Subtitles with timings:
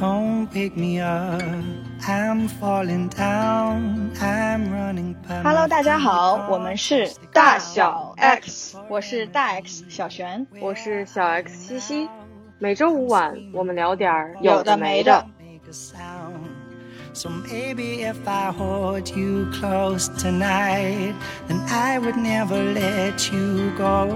[0.00, 0.46] Hello，
[5.68, 12.08] 大家好，我们是大小 X，我是大 X 小璇，我是小 X 西西。
[12.60, 15.26] 每周五晚，我们聊点儿有的没的。
[17.12, 21.14] So maybe if I hold you close tonight,
[21.48, 24.06] then I would never let you go.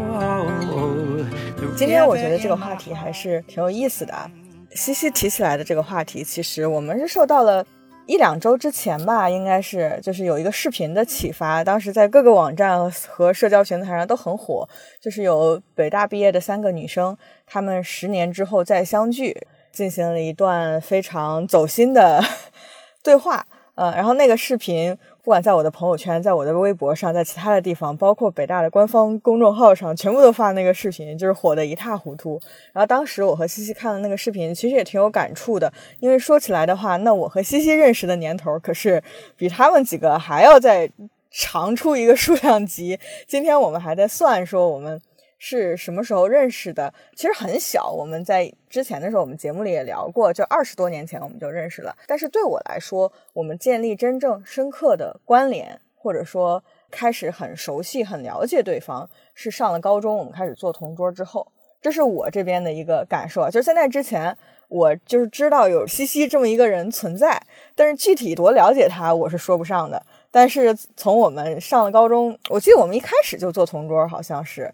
[1.75, 4.31] 今天我觉得这个话题还是挺有意思的。
[4.75, 7.65] 西西提起来的这个话题，其实我们是受到了
[8.07, 14.69] 一两周之前吧，应该是就是有一个视频的启发，当时在各个网站和社交平台上都很火，
[15.01, 22.23] 就是有北大毕业的三个女生，她们十年之后再相聚，进行了一段非常走心的
[23.03, 23.47] 对话。
[23.75, 24.97] 呃，然后那个视频。
[25.25, 32.41] 不管在我的朋友圈，在我的微博上，在其他的地方，包括北大的官方公众号上，全部都发那个视频，就是火的一塌糊涂。
[32.73, 39.01] 然后当时我和西西看了那个视频，其实也挺有感触的，因为说起来的话，那我和西西认识的年头可是
[39.37, 40.91] 比他们几个还要再
[41.31, 42.99] 长出一个数量级。
[43.29, 45.01] 今天我们还在算说我们。
[45.45, 46.95] 是什么时候认识的？
[47.17, 51.93] 其实很小，我们在之前的时候，我们节目里也聊过，就二十多年前我们就认识了。
[52.07, 56.63] 但是对我来说，我们建立真正深刻的关联，或者说
[56.93, 61.45] 开始很熟悉、很了解对方，是上了高中，我们开始做同桌之后。
[61.81, 63.51] 这是我这边的一个感受。
[63.51, 64.39] 就是在那之前，
[64.69, 67.43] 我就是知道有西西这么一个人存在，
[67.75, 70.01] 但是具体多了解他，我是说不上的。
[70.31, 74.73] 但是从我们上了高中，我记得我们一开始就做同桌，好像是。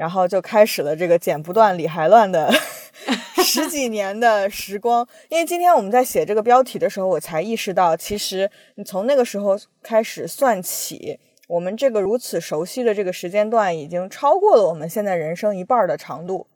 [0.00, 2.50] 然后就开始了这个剪不断理还乱的
[3.44, 5.06] 十几年的时光。
[5.28, 16.46] 因为今天我们在写这个标题的时候，我才意识到，其实你从那个时候开始算起，我们这个如此熟悉的这个时间段，已经超过了我们现在人生一半的长度。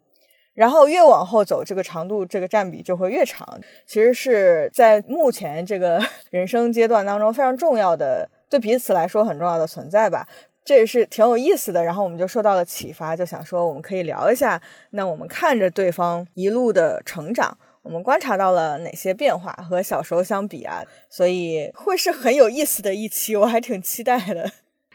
[0.54, 3.60] 然后越往后走，这个长度这个占比就会越长。
[3.86, 10.26] 其实是在目前这个 人生阶段当中非常重要的，对彼此来说很重要的存在吧。
[10.64, 14.58] 这也是挺有意思的，然后我们就受到了启发，就想说我们可以聊一下。
[14.90, 20.82] 那我们看着对方一路的成长，我们观察到了哪些变化和小时候相比啊？
[21.10, 24.50] 所以会是很有意思的一期，我还挺期待的。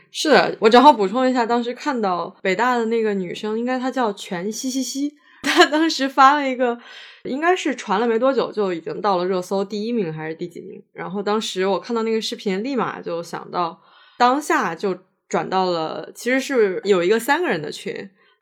[0.10, 6.80] 是的，我正好补充一下，当时看到北大的那个女生，应该她叫全西西西，她当时发了一个，
[7.26, 10.82] 应该是传了没多久就已经到了热搜第一名还是第几名？
[10.94, 13.80] 然后当时我看到那个视频，立马就想到
[14.18, 14.98] 当下就。
[15.30, 17.94] 转到了，其实是有一个三个人的群，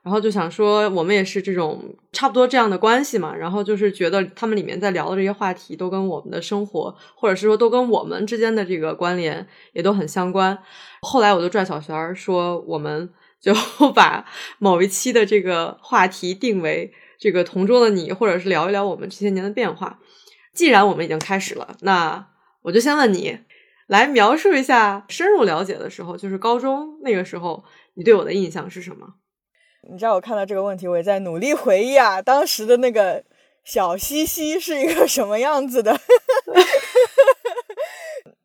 [0.03, 10.57] 然后就想说我们也是这种差不多这样的关系嘛，然后就是觉得他们里面在聊的这些话题都跟我们的生活，或者是说都跟我们之间的这个关联也都很相关。
[11.01, 13.09] 后来我就拽小璇儿说，我们
[13.41, 13.53] 就
[13.93, 14.25] 把
[14.57, 19.99] 某一期的这个话题定为这个同桌的你，或者是聊一聊我们这些年的变化。
[20.53, 22.27] 既然我们已经开始了，那
[22.61, 23.37] 我就先问你。
[23.87, 27.63] 来描述一下深入了解的时候，就是高中那个时候，
[27.95, 29.15] 你对我的印象是什么？
[29.89, 33.23] 你知道我看到这个问题，我也在努力回忆啊，当时的那个
[33.63, 35.97] 小西西是一个什么样子的？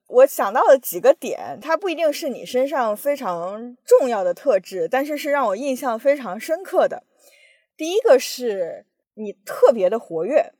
[0.06, 7.02] 我想到了几个点，它不一定是你身上非常重要的特质，但是是让我印象非常深刻的。
[7.76, 10.52] 第一个是你特别的活跃，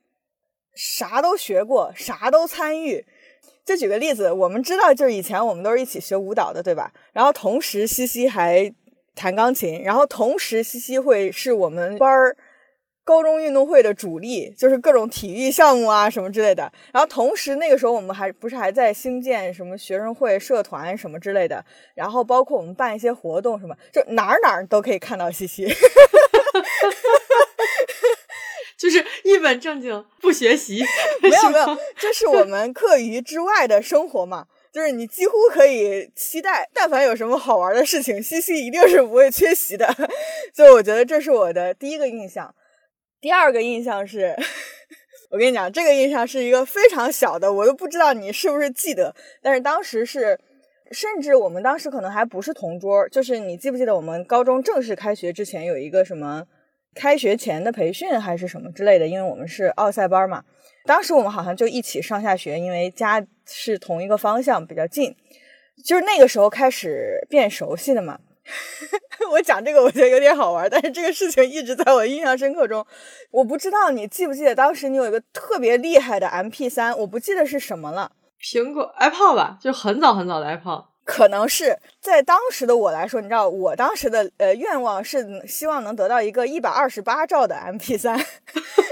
[0.74, 3.06] 啥都学过，啥都参与。
[3.64, 6.92] 就举个例子，我们知道，就是以前我们都是一起学舞蹈的，对吧？
[7.12, 8.72] 然后同时西西还
[9.14, 12.36] 弹钢琴，然后同时西西会是我们班儿
[13.04, 16.72] 高中运动会的主力，就是各种体育项目啊什么之类的。
[16.92, 21.64] 然后同时那个时候我们还不是还在兴建什么学生会、社团什么之类的，
[21.94, 25.66] 然后包括我们办一些活动什么，就哪儿哪儿都可以看到西西。
[28.82, 30.82] 就是一本正经不学习，
[31.22, 34.48] 没有没有，这是我们课余之外的生活嘛。
[34.72, 39.86] 就是你几乎可以期待，但凡有什么好玩的事情，西西一定是不会缺席的。
[40.52, 42.52] 所以我觉得这是我的第一个印象。
[43.20, 44.34] 第二个印象是，
[45.30, 49.14] 我跟你讲，这个印象是一个非常小的，我都不知道你是不是记得。
[49.40, 50.40] 但是当时是，
[50.90, 56.46] 甚至我们当时可能还不是同桌，就是你记不记得我们高中正式开学之前有一个什么？
[56.94, 60.44] 开学前的培训还是什么之类的，因为我们是奥赛班嘛。
[60.84, 65.14] 当时我们好像就一起上下学，因为家是同一个方向，比较近。
[65.84, 68.18] 就是那个时候开始变熟悉的嘛。
[69.30, 72.84] 我讲这个我觉得有点好玩，但是这个事情一直在我印象深刻中。
[73.30, 78.10] 我不知道你记不记得，当时你有一个特别厉害的 MP 三，我不记得是什么了。
[78.40, 80.84] 苹果 iPod 吧，就很早很早的 iPod。
[81.12, 88.16] 可能是在当时的我来说，你知道，我当时的呃愿望是希望能得到一个一百二十八兆的 MP 三，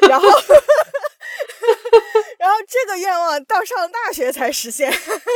[0.06, 0.28] 然后，
[2.38, 4.92] 然后这个愿望到上大学才实现，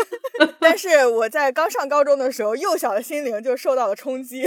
[0.61, 4.47] 但是我在刚上高中的时候，幼小的心灵就受到了冲击。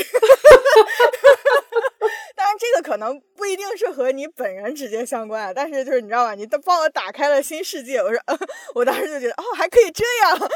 [2.47, 7.97] 但，这个可能不一定是和你本人直接相关，但是就是你知道吧，你都帮我打开了新世界。
[7.97, 8.19] 我说，
[8.73, 10.49] 我当时就觉得，哦，还可以这样。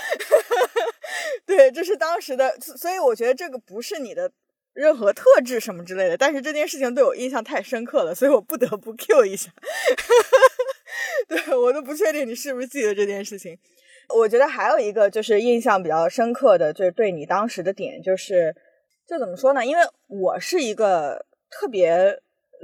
[1.46, 4.32] 对，这是当时的，所以我觉得这个不是你的。
[4.74, 9.52] 任何特质什么之类的，但是这件事情对我印象太深刻了，所以我不得不 Q 一下。
[11.28, 13.60] 对我都不确定你是不是记得这件事情。
[14.16, 18.56] 我觉得还有一个就是印象比较深刻的，就是对你当时的点，就是
[19.06, 19.66] 就怎么说呢？
[19.66, 22.20] 因为我是一个特别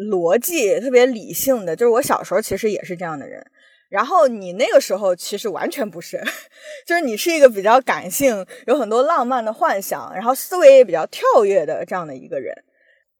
[0.09, 3.45] 逻辑、特别理性的，就是我小时候其实也是这样的人。
[3.89, 6.21] 然后你那个时候其实完全不是，
[6.85, 12.53] 就是你是一个比较感性、有很多浪漫的幻想，然后思维也比较跳跃的这样的一个人。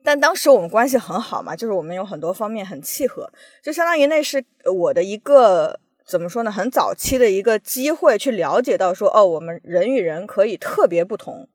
[0.04, 3.32] 但当时我们关系很好嘛，就是我们有很多方面很契合，
[3.64, 11.50] 就相当于那是我的一个怎么说呢，很早期的一个机会去了解到说，哦，我们人与人可以特别不同，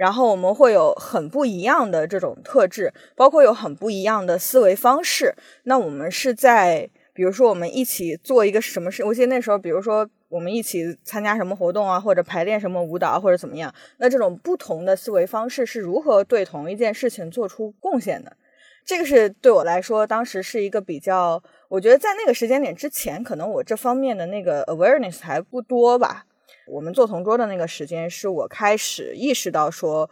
[0.00, 5.34] 然后我们会有很不一样的这种特质，包括有很不一样的思维方式。
[5.64, 6.88] 那我们是在。
[7.12, 9.04] 比如说，我们一起做一个什么事？
[9.04, 13.74] 我记得那时候，比如说我们一起参加什么活动啊，或者排练什么舞蹈，或者怎么样。
[13.98, 18.34] 那这种不同的思维方式是如何对同一件事情做出贡献的？
[18.86, 26.24] 这个是对我来说，当时是一个比较，我觉得在那个时间点之前，可能我这方面的那个 awareness 还不多吧。
[26.70, 30.10] 我们做同桌的那个时间，是我开始意识到说。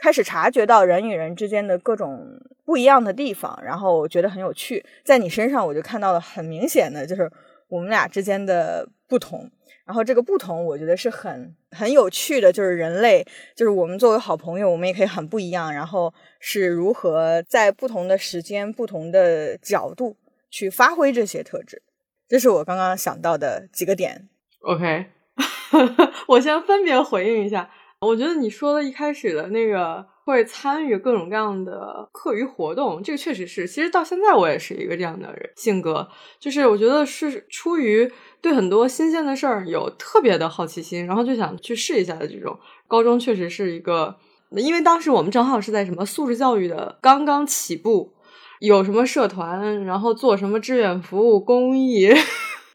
[0.00, 2.24] 开始察觉到人与人之间的各种
[2.64, 4.86] 不一样的地方，然后我觉得很有趣。
[5.04, 7.28] 在你身上，我就看到了很明显的，就是
[7.66, 9.50] 我们俩之间的不同。
[9.84, 13.26] 然后这个不同，我觉得是很很有趣的，就是人类，
[13.56, 15.74] 就是我们作为好朋友，我们也可以很不一样。
[15.74, 20.16] 然后是如何在不同的时间、不同的角度
[20.48, 21.82] 去发挥这些特质，
[22.28, 24.28] 这是我刚刚想到的几个点。
[24.60, 25.06] OK，
[26.28, 27.70] 我先分别回应一下。
[28.00, 33.66] 我觉得你说的一开始的那个会参与各种各样的课余活动，这个确实是。
[33.66, 36.08] 其实到现在我也是一个这样的人性格，
[36.38, 38.08] 就是我觉得是出于
[38.40, 42.56] 对很多新鲜的事儿有特别的好奇心，然后就想去试一下的这种。
[42.86, 44.16] 高中确实是一个，
[44.50, 48.12] 因为当时我们正好是在什么素质教育的刚刚起步，
[48.60, 52.14] 有什么社团，然后做什么志愿服务、公益。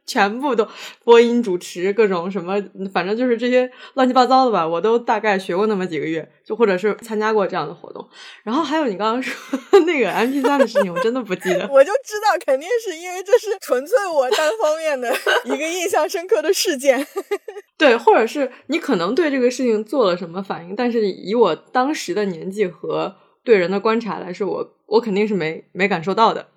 [0.05, 0.67] 全部都
[1.03, 2.61] 播音主持各种什么，
[2.93, 8.07] 反正就是这些乱七八糟的吧，我都大概学过那么几个月，就或者是参加过这样的活动。
[8.43, 11.67] 然后还有你刚刚说那个 M P 三的事情，我真的不记得。
[11.71, 15.13] 我就知道，肯定是因为这是纯粹我单方面的
[15.45, 17.05] 一个印象深刻的事件。
[17.77, 26.47] 对，或者是你可能对这个事情做了什么反应，但是以我当时的年纪和对人的观察来说，我我肯定是没没感受到的。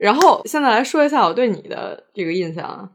[0.00, 2.88] 然后现在来说一下我对你的这个印象啊，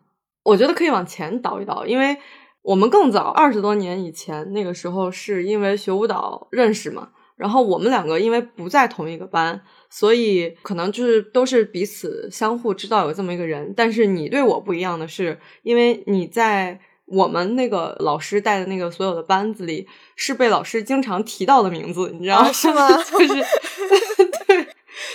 [0.44, 2.18] 我觉得可以往前倒一倒，因为
[2.64, 13.72] 我们更早二十多年以前那个时候是因为学舞蹈认识嘛，然后我们两个因为不在同一个班，所以可能就是都是彼此相互知道有这么一个人。
[13.78, 22.90] 但是你对我不一样的是，因为你在我们那个老师带的那个所有的班子里是被老师经常提到的名字，你知道是吗？
[22.98, 24.15] 就是对。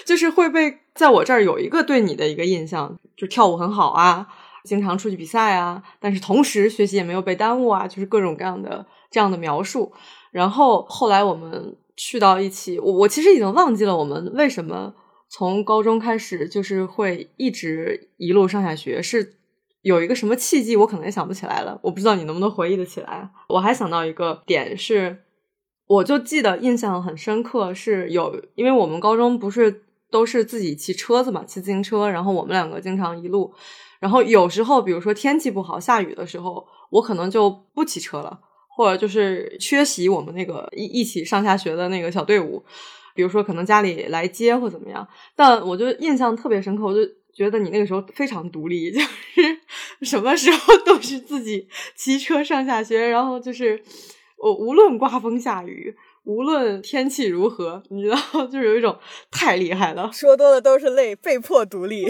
[0.05, 4.27] 就是会被在我这儿有一个对你的一个印象，就跳舞很好啊，
[4.65, 9.93] 经常出去比赛啊，但是同时学习也没有被耽误啊，就是各种各样的这样的描述。
[10.31, 14.95] 然后后来我们去到一起，我我其实已经忘记了我们为什么
[15.29, 19.35] 从高中开始就是会一直一路上下学，是
[19.83, 21.79] 有一个什么契机，我可能也想不起来了。
[21.83, 23.31] 我不知道你能不能回忆得起来。
[23.49, 25.25] 我还想到一个点是。
[25.87, 33.53] 我就记得印象很深刻，是有，因为我们高中不是都是自己骑车子嘛，骑自行车，然后我们两个经常一路，
[33.99, 38.39] 然后有时候比如说天气不好，下雨的时候，我可能就不骑车了，
[38.77, 42.65] 或者就是缺席我们那个一一起上下学的那个小队伍，
[43.15, 47.01] 比如说可能家里来接或怎么样，但我就印象特别深刻，我就
[47.33, 49.61] 觉得你那个时候非常独立， 就是
[50.03, 53.83] 什么时候都是自己骑车上下学，然后就是。
[54.43, 58.97] 我无论刮风下雨，无论天气如何，你知道， 就是有一种
[59.31, 60.11] 太厉害了。
[60.13, 62.07] 说多了都是泪，被迫独立，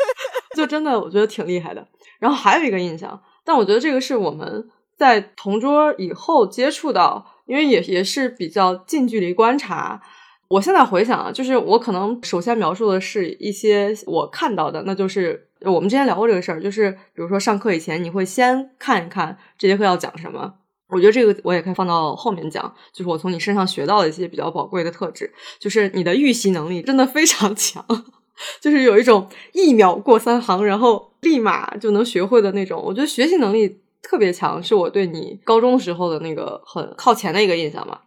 [0.56, 1.86] 就真的我觉得挺厉害的。
[2.18, 10.00] 然后还有一个印象，但我觉得这个是我们在同桌以后接触到，因为也也是比较近距离观察。
[10.48, 20.54] 我现在回想啊，就是我可能首先描述的是一些我看到的，那就是我们之前聊过这个事儿，就是比如说上课以前你会先看一看这节课要讲什么。
[20.90, 27.84] 我觉得这个我也可以放到后面讲，就是我从你身上学到的一些比较宝贵的特质，就是你的预习能力真的非常强，
[28.60, 32.82] 就是有一种一秒过三行，然后立马就能学会的那种。
[32.82, 38.00] 我觉得学习能力特别强，是我对你高中时候的那个很靠前的一个印象嘛。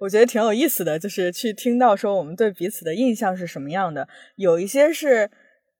[0.00, 4.06] 我觉得挺有意思的，就是去听到说我们对彼此的印象是什么样的。
[4.36, 5.28] 有一些是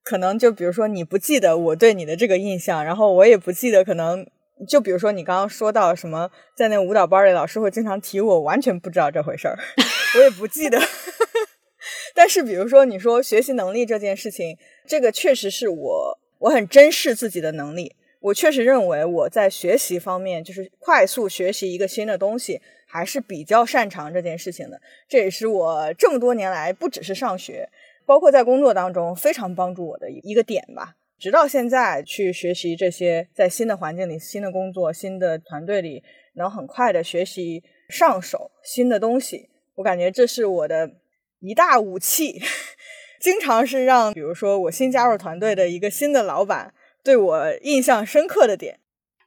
[0.02, 4.26] 可能就比如说你不记得我对你的这个印象，然后我也不记得，可能
[4.67, 9.59] 就比如说你刚刚说到什么，在那舞蹈班里老师会经常提我，完全不知道这回事儿，
[10.17, 10.81] 我也不记得。
[12.15, 17.95] 但是比如说你说学习能力这件事情，这个确实是我我很珍视自己的能力。
[18.21, 24.81] 我确实认为我在学习方面，就是快速学习一个新的东西，还是比较擅长这件事情的。
[25.09, 27.69] 这也是我这么多年来，不只是上学，
[28.05, 30.97] 包括在工作当中非常帮助我的一个点吧。
[31.18, 36.02] 直到现在去学习这些，在新的环境里、新的工作、新的团队里，
[36.34, 40.92] 能很快的学习上手新的东西，我感觉这是我的
[41.40, 42.40] 一大武器。
[43.20, 46.72] 经常是让，比如说我新加入团队的一个新的老板。
[47.04, 48.80] 对我印象深刻的点，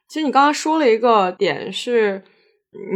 [0.06, 2.22] 其实你刚刚说了一个点是，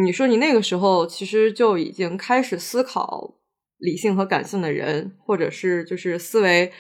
[0.05, 3.37] 你说你那个时候其实就已经开始思考
[3.79, 6.71] 理性和感性的人，或者是就是思维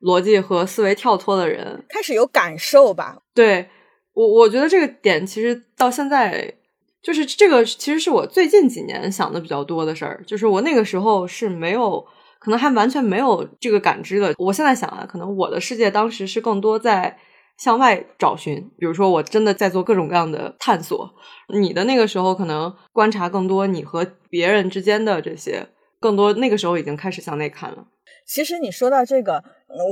[0.00, 3.18] 逻辑和思维跳脱的人，开始有感受吧？
[3.34, 3.68] 对
[4.12, 6.54] 我，我觉得这个点其实到现在，
[7.02, 12.04] 就是这个其实是我最近几年想的比较多的事儿，就是我那个时候是没有，
[12.38, 14.34] 可能还完全没有这个感知的。
[14.38, 17.18] 我现在想啊，可能我的世界当时是更多在。
[17.58, 21.10] 向外找寻，比如说我真的在做各种各样的探索。
[21.48, 25.66] 你的那个时候可能观察更多你和别人之间的这些，
[26.00, 27.86] 更多那个时候已经开始向内看了。
[28.26, 29.42] 其实你说到这个，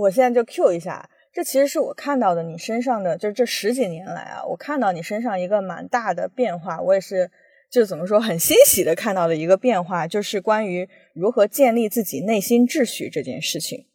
[0.00, 6.80] 我现在就 Q 一下，这其实是我看到的你身上的，就这十几年来啊，我看到你身上一个蛮大的变化。
[6.80, 7.30] 我也是，
[7.70, 13.86] 就怎么说，很欣喜的看到的一个变化，就是关于如何建立自己内心秩序这件事情。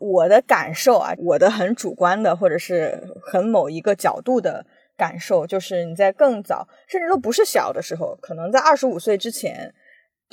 [0.00, 4.66] 我的感受啊，我的很主观的，或者是很某一个角度的
[4.96, 9.72] 感受，就是你在更早，甚至都不是小的时候，可能在二十五岁之前，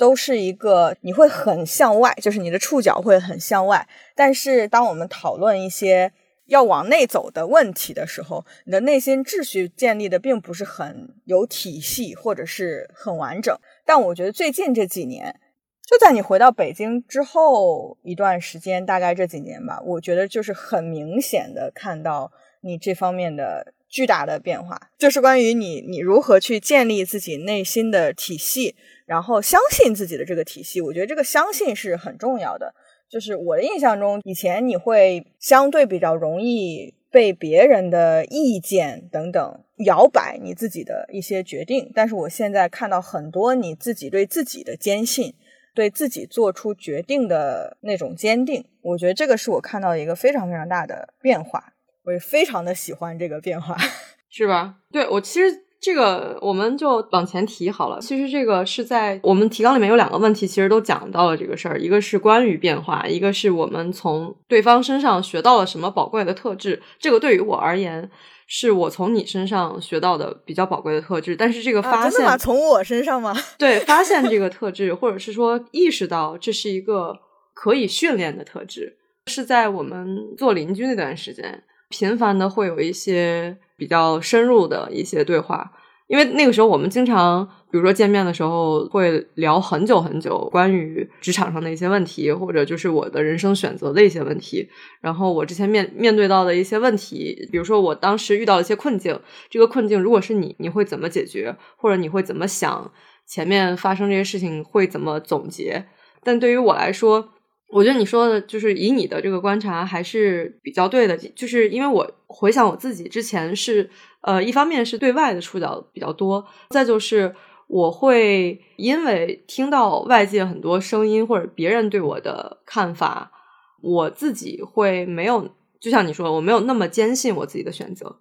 [0.00, 3.86] 都是一个你会很向外，就是你的触角会很向外。
[4.16, 6.10] 但是当我们讨论一些
[6.46, 13.54] 要往内走的问题的时候，你的内心秩序建立的并不是很有体系，或者是很完整。
[13.84, 15.38] 但我觉得最近这几年。
[15.86, 22.30] 就在你回到北京之后一段时间，大概这几年吧，我觉得就是很明显的看到
[22.60, 28.76] 你这方面的巨大的变化，就是关于你你如何去建立自己内心的体系，
[29.10, 30.80] 然后相信自己的这个体系。
[30.80, 32.72] 我觉得这个相信是很重要的。
[33.08, 45.34] 就是我的印象中，以前你会相对比较容易被别人的意见等等摇摆你自己的一些决定，但是我现在看到很多你自己对自己的坚信。
[45.72, 53.76] 对自己做出决定的那种坚定，我觉得这个是我看到一个非常非常大的变化，我也非常的喜欢这个变化，
[54.28, 54.78] 是吧？
[54.90, 57.98] 对我其实这个我们就往前提好了。
[58.00, 66.82] 其实这个是在我们提纲里面有两个问题，其实都讲到了这个事儿，一个是关于变化，一个是我们从对方身上学到了什么宝贵的特质。
[66.98, 68.10] 这个对于我而言。
[68.52, 73.32] 是我从你身上学到的比较宝贵的特质，但是这个发现从我身上吗？
[73.56, 77.16] 对，发现这个特质，或者是说意识到这是一个
[77.54, 78.96] 可以训练的特质，
[79.28, 85.70] 是在我们做邻居那段时间，频繁的会有一些比较深入的一些对话。
[86.06, 94.68] 因为那个时候我们经常，比如说见面的时候会聊很久很久，关于职场上的一些问题，或者就是我的人生选择的一些问题。
[95.00, 99.16] 然后我之前面面对到的一些问题，比如说我当时遇到了一些困境，
[99.48, 102.90] 这个困境如果是你，你会怎么解决，或者你会怎么想？
[103.24, 105.86] 前面发生这些事情会怎么总结？
[106.24, 107.28] 但对于我来说，
[107.72, 113.90] 我觉得你说的就是以你的这个观察还是比较对的，就是因为我回想我自己之前是。
[114.22, 117.34] 呃，一方面是对外的触角比较多，再就是
[117.68, 123.32] 我会因为听到外界很多声音或者别人对我的看法，
[123.80, 125.48] 我自己会没有，
[125.80, 128.14] 就像你说，我没有那么坚信我自己的选择，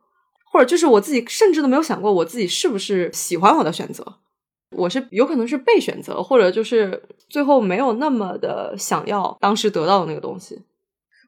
[0.53, 4.20] 或者就是我自己甚至都没有想过我自己是不是喜欢我的选择，
[4.76, 10.64] 我是有可能是被选择，或者就是最后没有那么的想要当时得到的那个东西。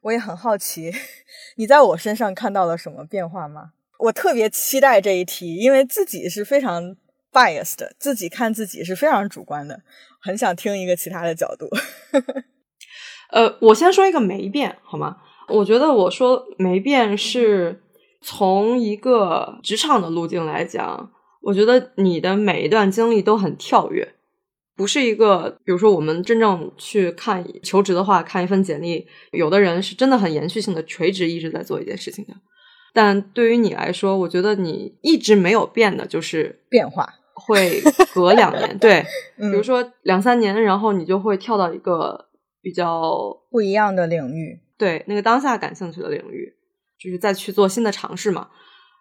[0.03, 0.91] 我也很好奇，
[1.57, 3.71] 你在我身上看到了什么变化吗？
[4.00, 6.95] 我特别期待这一题，因为自己是非常
[7.31, 9.81] biased 的，自己看自己是非常主观的，
[10.19, 11.67] 很想听一个其他的角度。
[13.29, 15.17] 呃，我先说一个没变好吗？
[15.48, 17.81] 我觉得我说没变是
[18.21, 24.13] 从一个职场的路径来讲，我觉得你的每一段经历都很跳跃，
[24.75, 32.33] 不是一个，比如说我们真正去看求职的话，看一份简历，有的人是真的很延续性的垂直一直在做一件事情的。
[32.93, 37.15] 但对于你来说，我觉得你一直没有变的，就是变化。
[37.33, 37.81] 会
[38.13, 39.01] 隔两年，对，
[39.36, 42.27] 比嗯如说两三年，然后你就会跳到一个
[42.62, 46.53] 比较不一样的领域，对那个当下感兴趣的领域，
[47.00, 48.50] 就是再去做新的尝试嘛。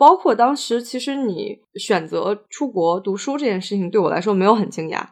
[0.01, 5.03] 包括当时，其实你选择出国读书这件事情，对我来说没有很惊讶。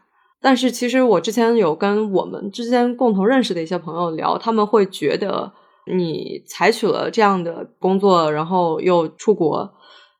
[0.40, 5.52] 但是其实我之前有跟我们之间共同认识的一些朋友聊，他们会觉得
[5.95, 9.71] 你采取了这样的工作，然后又出国，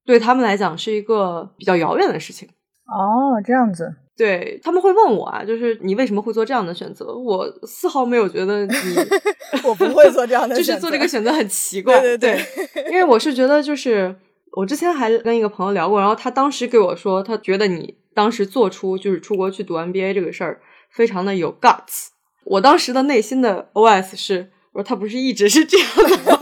[0.05, 2.47] 对他们来讲是一个比较遥远的事情。
[2.87, 7.07] 哦，这样子，对他们会问我啊，就是你为什么会做这样的选择？
[7.17, 8.73] 我丝毫没有觉得你
[9.65, 11.99] 我不会做这样的就选择，是做这个选择很奇怪。
[12.01, 12.39] 对对
[12.75, 14.15] 对，因为我是觉得，就是
[14.59, 20.61] 我之前还跟一个朋友聊过，然后他当时给我说，他觉得你当时做出就是出国去读 MBA 这个事儿，
[20.91, 22.09] 非常的有 guts。
[22.45, 26.41] 我当时的内心的 OS 是，我说他不是一直是这样的吗？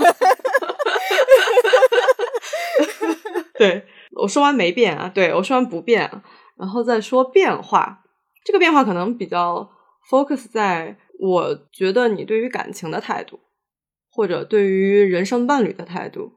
[3.58, 6.10] 对我说完没变啊，对我说完不变，
[6.58, 8.02] 然后再说变化。
[8.42, 9.70] 这个变化可能比较
[10.08, 13.40] focus 在我觉得你对于感情的态度，
[14.10, 16.32] 或者对于人生伴侣的态度。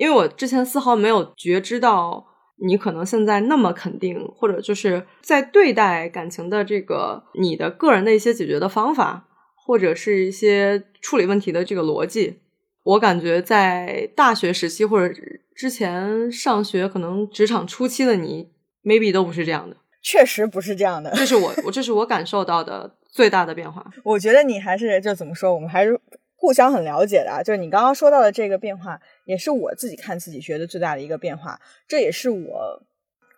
[0.00, 2.26] 因为我之前丝毫没有觉知到
[2.56, 12.38] 你可能现在那么肯定，或者就是在对待感情的这个你的个人的一些解决的方法，或者是一些处理问题的这个逻辑。
[12.82, 15.14] 我感觉在大学时期或者
[15.54, 18.48] 之前上学，可能职场初期的你
[18.82, 19.76] ，maybe 都不是这样的。
[20.02, 21.12] 确实不是这样的。
[21.14, 23.84] 这是我我这是我感受到的最大的变化。
[24.02, 26.00] 我觉得你还是就怎么说，我们还是
[26.40, 27.42] 互相很了解的啊。
[27.42, 31.60] 就是你刚刚说到的这个变化，也是我自己看自己学的最大的一个变化。
[31.86, 32.82] 这也是我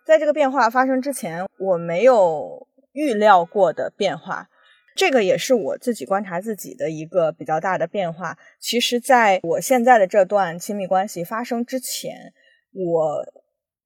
[0.05, 4.49] 在这个变化发生之前我没有预料过的变化。
[4.95, 8.37] 这个也是我自己观察自己的一个比较大的变化。
[8.59, 12.31] 其实，在我现在的这段亲密关系发生之前，
[12.71, 13.25] 我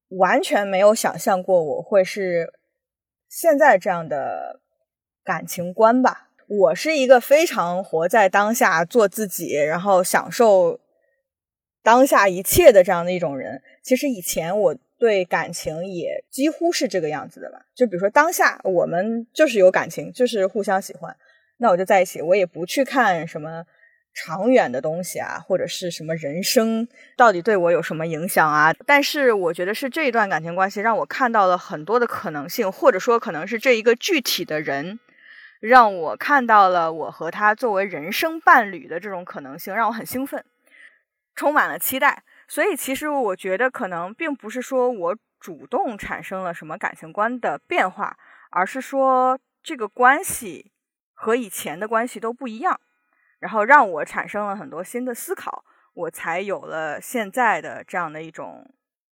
[0.10, 2.54] 完全没有想象过我会是
[3.30, 4.60] 现在这样的
[5.24, 6.27] 感情观吧。
[6.48, 10.80] 我是一个非常活在当下、做自己，然后享受
[11.84, 13.62] 当下一切的这样的一种人。
[13.84, 17.60] 其实以前我对感情也几乎是这个样子的吧。
[17.76, 21.14] 就比如说当下我们就是有感情，就是互相喜欢，
[21.58, 23.66] 那我就在一起，我也不去看什么
[24.14, 28.74] 长远的东西啊，或者是什么人生到底对我有什么影响啊。
[28.86, 34.98] 但是我觉得是这一段感情关系让我看到了很多的可能性，或者说可能是这一个具体的人。
[35.60, 40.46] 让我看到了我和他作为人生伴侣的这种可能性，让我很兴奋，
[41.36, 42.24] 充满了期待。
[42.48, 48.18] 所以，其实我觉得可能并不是说我主动产生了什么感情观的变化，
[48.52, 50.72] 而是说这个关系
[51.14, 52.80] 和以前的关系都不一样，
[53.40, 58.74] 然后让我产生了很多新的思考，我才有了现在的这样的一种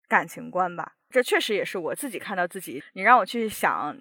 [0.07, 0.93] 感情观吧。
[1.09, 2.83] 这确实也是我自己看到自己。
[2.93, 3.95] 你让我去想。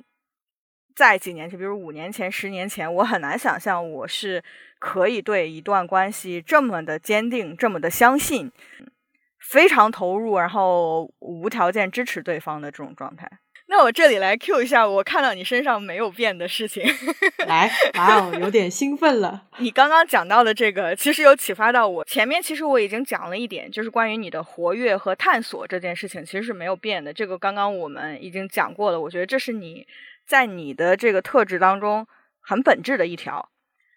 [0.95, 4.43] 在几年前，比如五年前、十年前，我很难想象我是
[4.79, 8.51] 可以对一段关系这么的坚定、这么的相信，
[9.39, 13.31] 非常投入，然后无条件支持对方的这种状态。
[13.67, 16.83] 那我这里来 Q 一下，我看到你身上没有变的事情。
[17.47, 19.45] 来，哇哦，有点兴奋了。
[19.59, 22.05] 你刚刚讲到的这个，其实有启发到我。
[22.05, 27.13] 前面其实我已经讲了一点，就是关于你的活跃和探索这件事情，其实是没有变的。
[27.13, 29.87] 这个刚刚我们已经讲过了，我觉得这是你。
[30.31, 32.07] 在你的这个特质当中，
[32.39, 33.51] 很本质的一条。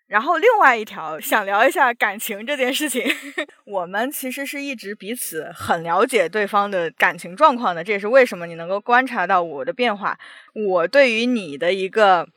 [0.08, 3.04] 然后另外一条，想聊一下感情这件事情。
[3.66, 10.18] 我们其实是一直彼此很了解对方的感情状况的，这也是为什么你能够观察到我的变化。
[10.56, 12.28] 我对于你的一个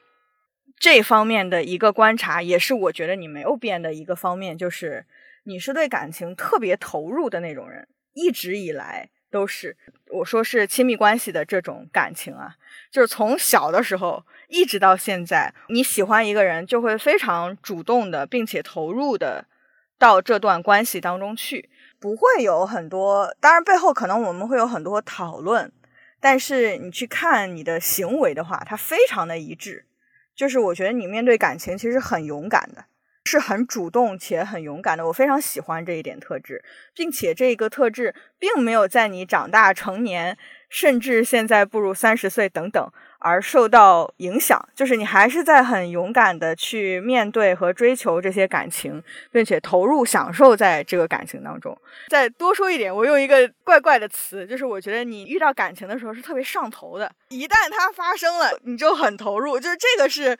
[0.78, 5.06] 这方面的一个观察，也是我觉得你没有变的一个方面，就是
[5.44, 9.76] 你是对感情特别投入的那种人，一直以来都是。
[10.10, 12.54] 我说是亲密关系的这种感情啊。
[12.90, 19.46] 就是从小的时候一直到现在，你喜欢一个人，就会非常主动的，并且投入的
[19.98, 23.34] 到这段关系当中去，不会有很多。
[23.40, 25.72] 当然，背后可能我们会有很多讨论，
[26.20, 29.86] 但是你去看你的行为的话，它非常的一致。
[30.34, 32.84] 就是我觉得你面对感情其实很勇敢的，
[33.26, 35.06] 是很主动且很勇敢的。
[35.06, 40.38] 我非常喜欢这一点特质，并且这一个特质并没有在你长大成年。
[40.68, 51.74] 甚至现在步入三十岁等等，而受到影响，就是你还是在很勇敢的去面对和追求这些感情，并且投入享受在这个感情当中。
[52.08, 59.60] 再多说一点，我用一个怪怪的词，就是我觉得你遇到感情的时候是特别上头的，一旦它发生了，你就很投入。
[59.60, 60.36] 就是这个是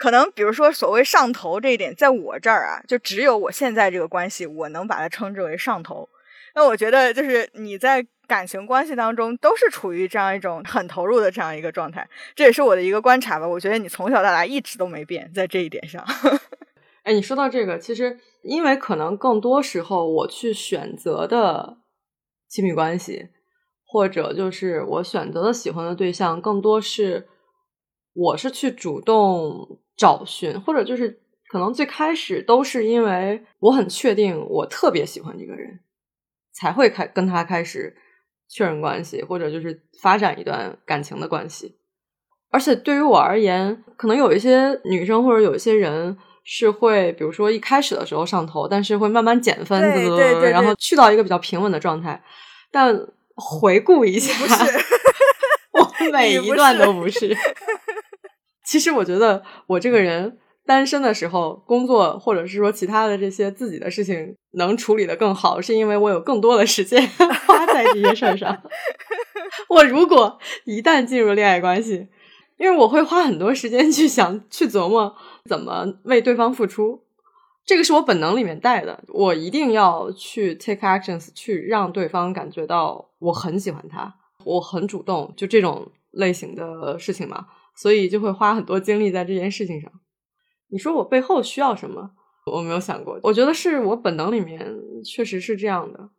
[0.00, 6.08] 可能，比如说所谓上头这一点，在我这儿啊，就只有我现在这个关系，我能把它称之为上头。
[6.54, 13.46] 那我觉得就是你在感情关系当中都是处于这样一种很投入的这样一个状态，这也是我的一个观察吧。
[13.46, 16.02] 我觉得你从小到大一直都没变在这一点上。
[17.04, 21.76] 哎，你说到这个，其实因为可能更多时候我去选择的
[22.48, 23.28] 亲密关系，
[23.84, 27.28] 或者就是我选择的喜欢的对象，更多是
[28.14, 35.80] 我是去主动找寻，或者就是可能最开始都是因为我很确定我特别喜欢这个人，
[36.54, 37.94] 才会开跟他开始
[38.48, 41.76] 确认关系，或者就是发展一段感情的关系。
[42.50, 46.16] 而且对于我而言，可能有一些女生或者有一些人。
[46.42, 50.08] 是会，比如说一开始的时候上头，但是会慢慢减分，对
[50.40, 52.20] 对然后去到一个比较平稳的状态。
[52.72, 52.98] 但
[53.36, 54.32] 回顾一下，
[55.72, 57.36] 我每一段都不是。
[58.64, 67.06] 其实我觉得我这个人单身的时候，工作或者是说其他的这些自己的事情能处理的更好，是因为我有更多的时间
[67.46, 68.62] 花在这些事儿上。
[69.68, 72.08] 我如果一旦进入恋爱关系，
[72.56, 75.16] 因为我会花很多时间去想、去琢磨。
[75.48, 77.02] 怎么为对方付出？
[77.64, 87.46] 这个是我本能里面带的，我一定要去 take actions，去让对方感觉到我很喜欢他，我很主动，就这种类型的事情嘛，
[87.80, 89.90] 所以就会花很多精力在这件事情上。
[90.68, 92.10] 你说我背后需要什么？
[92.52, 94.60] 我没有想过，我觉得是我本能里面
[95.04, 96.10] 确实是这样的。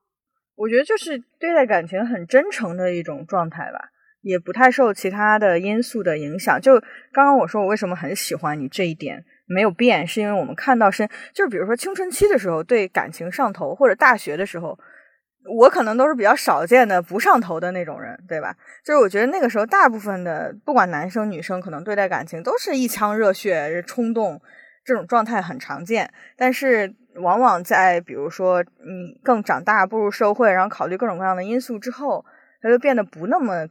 [0.56, 3.89] 我觉得就是对待感情很真诚的一种状态吧。
[4.21, 6.62] 也不太受其他的因素的影响。
[6.62, 6.80] 就
[7.12, 14.78] 刚刚我说，我为什么很喜欢你这一点没有变，是因为我们看到是，就是比如说青春期的时候对感情上头，或者大学的时候，
[15.45, 18.56] 我可能都是比较少见的不上头的那种人，对吧？
[18.86, 24.41] 就是我觉得那个时候大部分的不管男生女生，可能对待感情都是一腔热血、冲动
[24.84, 26.12] 这种状态很常见。
[26.38, 32.23] 但是往往在比如说你更长大、步入社会，然后考虑各种各样的因素之后，
[32.62, 33.67] 他就变得不那么。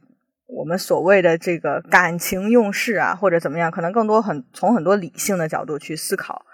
[0.53, 6.45] 我们所谓的这个感情用事啊，或者怎么样，可能更多很从很多理性的角度去思考，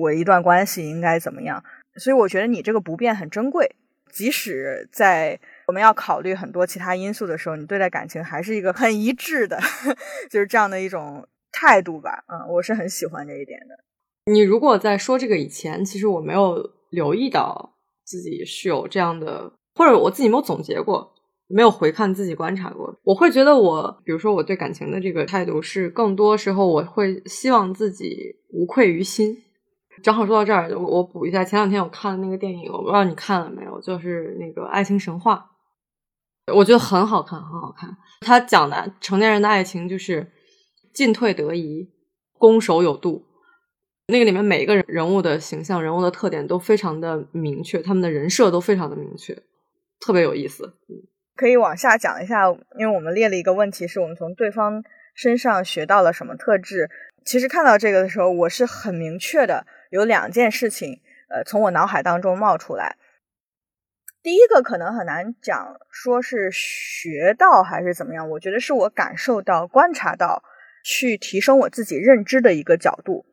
[0.00, 1.62] 我一段关系应该怎么样。
[1.94, 3.76] 所以我觉得你这个不变很珍贵，
[4.14, 9.58] 即使在我们要考虑很多其他因素的时候，你对待感情还是一个很一致的，
[10.30, 12.24] 就是这样的一种态度吧。
[12.28, 14.32] 嗯，我是很喜欢这一点的。
[14.32, 21.12] 你如果在说这个以前，其实我没有留意到自己是有这样的，或者我自己没有总结过。
[21.46, 29.36] 没有回看自己观察过，我会觉得我，比如说我对感情的这个态度是，更多时候我会希望自己无愧于心。
[30.04, 35.50] 正好说到这儿，我我补一下，前两天我看了那个电影，我不知道你看了没有，就是那个《爱情神话》，
[36.54, 37.96] 我觉得很好看，很好看。
[38.20, 40.30] 他讲的成年人的爱情就是
[40.92, 41.90] 进退得宜，
[42.38, 43.24] 攻守有度。
[44.08, 49.34] 那个里面每一个人人物的形象、人物的特点都非常的明确，他们的人设都非常的明确，
[50.00, 50.74] 特别有意思。
[51.34, 54.82] 可以往下讲一下，因为我们列了一个问题，是我们从对方
[55.14, 56.90] 身上学到了什么特质。
[57.24, 62.96] 其实看到这个的时候，我是很明确的，有两件事情，呃，从我脑海当中冒出来。
[64.22, 70.42] 第一个可能很难讲，说是学到还是怎么样，我觉得是我感受到、观察到，
[70.84, 73.24] 去提升我自己认知的一个角度。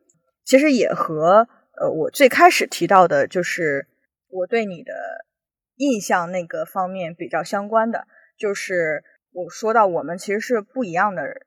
[0.44, 1.48] 其实也和
[1.80, 3.88] 呃我最开始提到的，就是
[4.28, 4.92] 我对你的。
[5.76, 8.06] 印象那个方面比较相关的，
[8.38, 11.46] 就是我说到我们其实是不一样的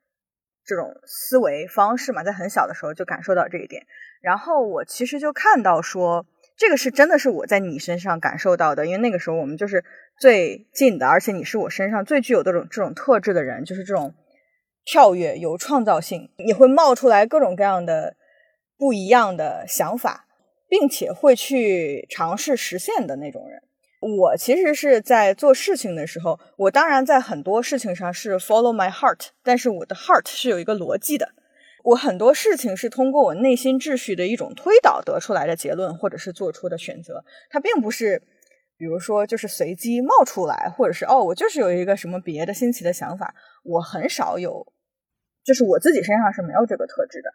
[0.65, 3.85] 这种思维方式嘛，在很小的时候就感受到这一点。
[4.25, 6.25] 然后我其实就看到说，
[6.57, 9.85] 这个是真的是我在你身上感受到的，因为那个时候我们就是
[10.19, 14.15] 最近的，而且你是我身上最具有这种这种特质的人，就是这种
[14.83, 18.15] 跳跃、有创造性，你会冒出来各种各样的
[18.79, 20.25] 不一样的想法，
[20.67, 23.61] 并且会去尝试实现的那种人。
[23.99, 31.29] 我其实是在做事情的时候，我当然在很多事情上是 follow my heart，但是我的 heart 是有一个逻辑的。
[31.85, 37.23] 我很多事情是通过我内心秩序的一种推导得出来的结论，或者是做出的选择。
[37.51, 38.23] 它并不是，
[38.75, 43.35] 比如说就是随机冒出来，或者是哦，我就是有一个什么别的新奇的想法。
[43.63, 44.65] 我很少有，
[45.43, 47.29] 就是我自己身上是没有这个特质的。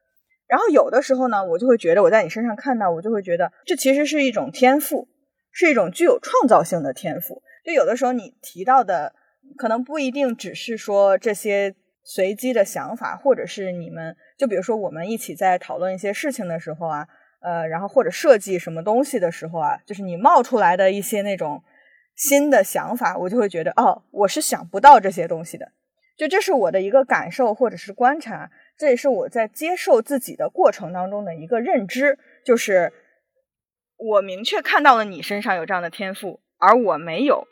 [0.49, 5.09] 然后有的时候呢，我就会觉得我在你身上看到，我就会觉得这其实是一种天赋。
[5.53, 7.43] 是一种具有创造性的天赋。
[7.65, 9.15] 就有的时候你提到的，
[9.59, 17.07] 可能不一定只是说这些随机的想法，或者是你们，就比如说我们一起在讨论一些事情的时候啊，
[17.41, 21.63] 呃，然后或者设计什么东西的时候啊，就是你冒出来的一些那种
[22.17, 25.73] 新的想法，我就会觉得，哦，我是想不到这些东西的。
[26.17, 32.93] 就这是我的一个感受或者是观察，这也是我在接受自己的过程当中的一个认知，就是。
[34.03, 37.47] 我明确看到了你身上有这样的天赋，而我没有。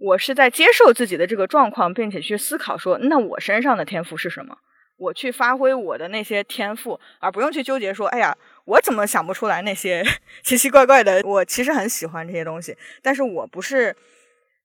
[0.00, 4.56] 我是在接受自己的这个状况，并且去思考说，那我身上的天赋是什么？
[4.96, 10.02] 我去发挥我的那些天赋，而不用去纠结说，哎呀，我怎么想不出来那些
[10.42, 11.20] 奇奇怪怪的？
[11.24, 13.94] 我其实很喜欢这些东西，但是我不是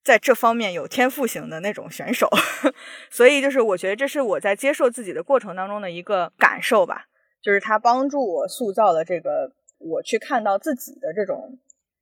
[0.04, 2.30] 在这方面有天赋型的那种选手，
[3.12, 7.08] 所以就是我觉得这是我在接受自己的过程当中的一个感受吧，
[7.42, 11.60] 就是它帮助我塑造了这个我去看到自己的这种，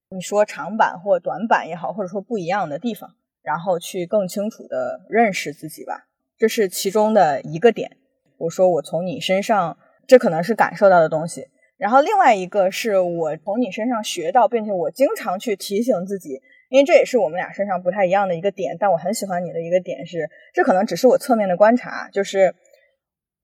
[0.09, 3.15] 你说长板或短板也好，或者说不一样的地方。
[3.43, 7.97] 然后去更清楚的认识自己吧，这是其中的一个点。
[8.37, 9.77] 我说我从你身上，
[10.07, 11.47] 这可能是感受到的东西。
[11.77, 18.77] 然后另外一个是我从你身上学到，并且我经常去提醒自己，因为这也是我们俩身上不太一样的一个点。
[18.79, 22.55] 但我很喜欢你的一个点是，这可能只是我侧面的观察，就是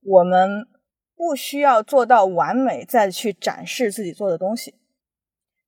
[0.04, 0.66] 我们
[1.18, 4.76] 不需要做到完美再去展示自己做的东西。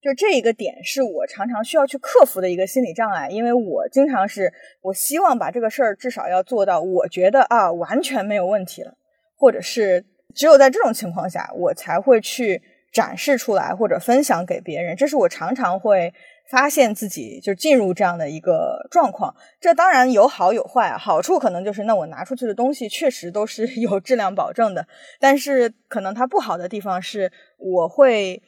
[0.02, 8.96] 就这一个点是我常常需要去克服的一个心理障碍，因为我经常是我希望把这个事儿至少要做到，我觉得啊完全没有问题了，
[9.38, 12.60] 或者是只有在这种情况下，我才会去
[12.92, 14.96] 展示出来或者分享给别人。
[14.96, 16.12] 这是我常常会
[16.50, 19.36] 发现自己就进入这样的一个状况。
[19.60, 24.88] 这当然有好有坏，好处可能就是那我拿出去的东西确实都是 有质量保证的，
[25.20, 28.42] 但是可能它不好的地方是我会。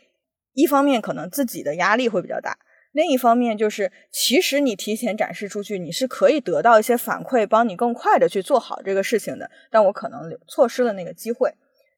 [0.54, 2.58] 一方面可能自己的压力会比较大，
[2.92, 9.50] 另一方面就是其实你提前展示出去，你是可以得到一些反馈，帮你更快的去做好这个事情的。
[9.72, 11.52] 但我可能错失了那个机会。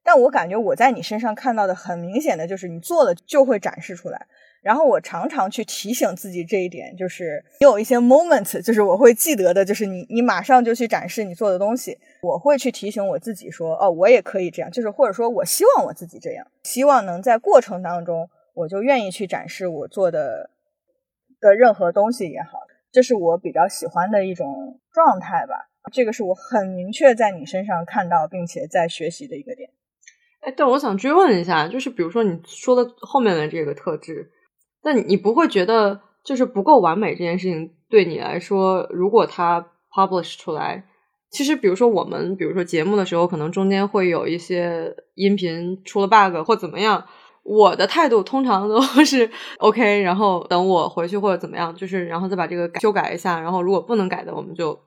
[0.04, 4.28] 但我感觉我在你身上看到的很明显的就是你做了就会展示出来。
[4.62, 11.98] 然后我常常去提醒自己这一点，就是你有一些 moment，就是我会记得的，就是你你马上就去展示你做的东西。
[12.22, 18.30] 我会去提醒我自己说，哦，我也可以这样，就是或者说我希望我自己这样，希望能在过程当中。
[18.56, 20.50] 我就愿意去展示我做的
[21.39, 22.60] 的任何东西也好，
[22.91, 25.70] 这是我比较喜欢的一种状态吧。
[25.91, 29.70] 这个是我很明确在你身上看到并且在学习的一个点。
[30.39, 34.32] 哎，但我想追问一下，就是比如说你说的后面的这个特质，
[34.84, 40.86] 那你不会觉得就是不够完美这件事情对你来说，如果它 publish 出来，
[41.30, 47.06] 其实比如说我们比如说节目的时候，可能中间会有一些音频出了 bug 或怎么样。
[47.45, 49.29] 我的态度通常都 是
[49.60, 54.77] OK，然后等我回去或者怎么样，就是然后再把这个改修改一下，然后如果不能改的，我们就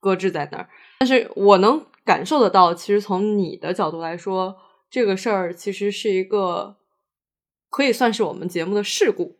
[0.00, 0.66] 搁置在那儿。
[0.98, 4.56] 但是我能感受得到，其实从你的角度来说，
[4.88, 6.76] 这个事儿其实是一个
[7.68, 9.36] 可以算是我们节目的事故。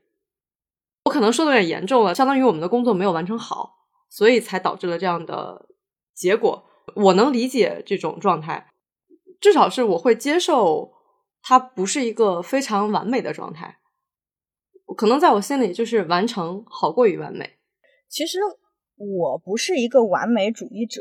[1.07, 3.77] 我可能说的有点严重了，相当于我们的工作没有完成好，
[4.11, 5.67] 所以才导致了这样的
[6.15, 6.63] 结果。
[6.95, 8.69] 我能理解这种状态，
[9.41, 10.93] 至少是我会接受。
[11.43, 13.79] 它不是一个非常完美的状态，
[14.97, 17.59] 可能在我心里就是完成好过于完美。
[18.09, 18.39] 其实
[18.97, 21.01] 我不是一个完美主义者，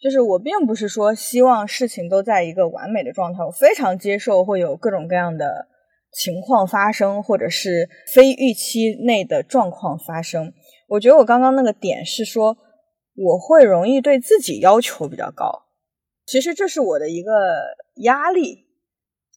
[0.00, 3.44] 就是我并不是说希望事情都在一个完美的状态。
[3.44, 5.68] 我非常接受会有各种各样的
[6.12, 10.52] 情况发生，或者是非预期内的状况发生。
[10.88, 12.56] 我觉得我刚刚那个点是说，
[13.14, 15.66] 我会容易对自己要求比较高。
[16.26, 17.30] 其实这是我的一个
[18.02, 18.65] 压力。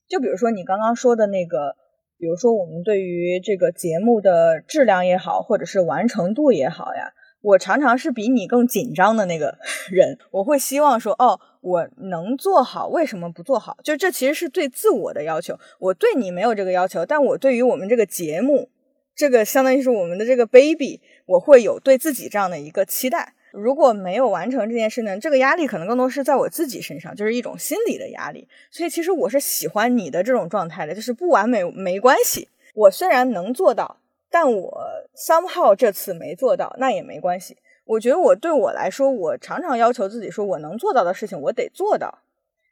[0.09, 1.75] 就比如说你刚刚说的那个，
[2.17, 9.57] 比如说我们对于这个节目的质量也好，或者是完成度也好呀，我常常是比你更紧张的那个
[9.91, 10.17] 人。
[10.31, 13.77] 我会希望说，哦，我能做好，为什么不做好？
[13.83, 15.57] 就这其实是对自我的要求。
[15.79, 18.69] 我对你没有这个要求，但我对于我们这个节目，
[19.15, 23.35] 这个相当于是我们的这个 baby，我会有对自己这样的一个期待。
[23.51, 28.47] 如果没有完成这件事呢，这个压力可能更多是在我自己身上，就是一种心理的压力。
[28.69, 32.47] 所以其实我是喜欢你的这种状态的，就是不完美没关系。
[32.75, 33.97] 我虽然能做到，
[34.29, 34.83] 但我
[35.15, 37.57] somehow 这次没做到，那也没关系。
[37.85, 42.19] 我觉得我对我来说，我常常要求自己说，我能做到的事情我得做到，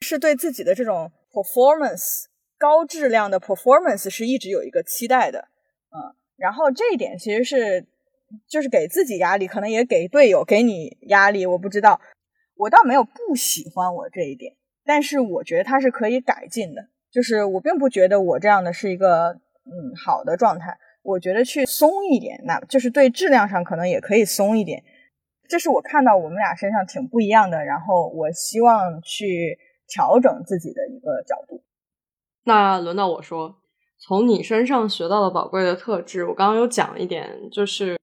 [0.02, 2.26] 是对自己的这种 performance
[2.58, 5.48] 高质量的 performance 是一直有一个期待的。
[5.90, 7.86] 嗯，然后这一点其实是。
[8.48, 11.46] 就是给自己压力，可能也给队友给你压力。
[11.46, 12.00] 我不知道，
[12.56, 14.54] 我倒没有不喜欢我这一点，
[14.86, 16.90] 但是我觉得它是可以改进的。
[17.12, 19.30] 就是我并不觉得我这样的是一个
[19.66, 20.78] 嗯好的状态。
[21.04, 24.84] 我觉得去松一点，那就是对质量上可能也可以松一点。
[25.48, 31.64] 这是我看到我们俩身上挺不一样的，然后我希望去调整自己的一个角度。
[32.44, 33.56] 那轮到我说，
[33.98, 37.98] 从你身上学到的宝贵的特质，我刚刚有讲一点，就是。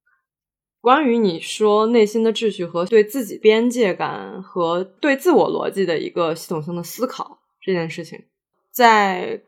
[0.85, 8.23] 关于你说内心的秩序和对自己边界感和对自我逻辑的一个系统性的思考这件事情，
[8.70, 9.40] 在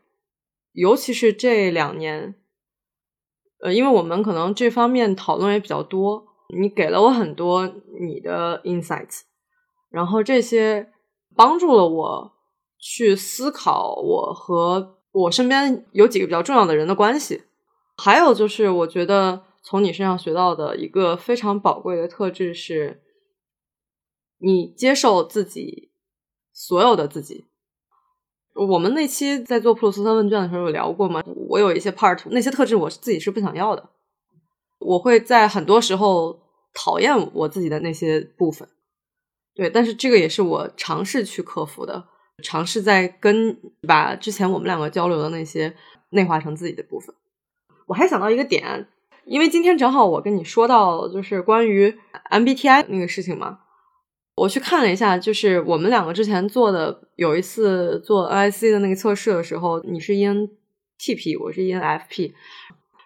[0.71, 2.33] 尤其是这两年，
[3.61, 6.25] 呃，因为我们可能这方面讨论也比较多，
[6.59, 7.71] 你给了我很多
[8.01, 9.21] 你的 insights，
[9.91, 10.91] 然后这些
[11.35, 12.33] 帮助了我
[12.79, 17.43] 去思考我和我身边有几个比较重要的人的关系。
[17.95, 23.01] 还有就是，我觉得从你身上学到的一个非常宝贵的特质是，
[24.37, 25.91] 你接受自己
[26.53, 27.47] 所有的自己。
[28.53, 31.21] 我们那期在做普鲁斯特问卷的时候有聊过吗？
[31.49, 33.89] 我有一些 part，那些特质我自己是不想要的。
[34.79, 36.39] 我会在很多时候
[36.73, 38.69] 讨厌我自己的那些部分，
[39.53, 42.07] 对，但是这个也是我尝试去克服的，
[42.41, 45.75] 尝试在跟把之前我们两个交流的那些
[46.11, 47.13] 内化成自己的部分。
[47.87, 48.87] 我还想到一个点，
[49.27, 51.93] 因为今天正好我跟你说到就是关于
[52.31, 53.59] MBTI 那个事情嘛。
[54.35, 62.31] 我去看了一下，就是我们两个之前做的有一次做 NIC 的那个测试的时候，你是 ENTP，我是 ENFP，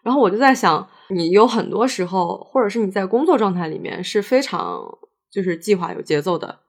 [0.04, 5.00] 然后我就在想，你有很多时候，或者是你在工作状态里面是非常
[5.32, 6.60] 就是计划有节奏的，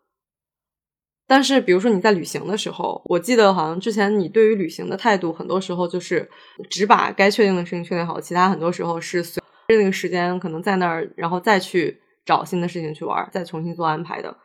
[1.27, 6.31] 但是比如说你在旅行的时候，我记得好像之前你对于旅行的态度，很多时候就是
[6.71, 9.42] 只把该确定的事情确定好，其他很多时候是随
[9.77, 14.37] 那个时间可能在那儿，然后再去找新的事情去玩，再重新做安排的。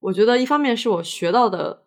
[0.00, 1.82] 我觉得一方面是我学到的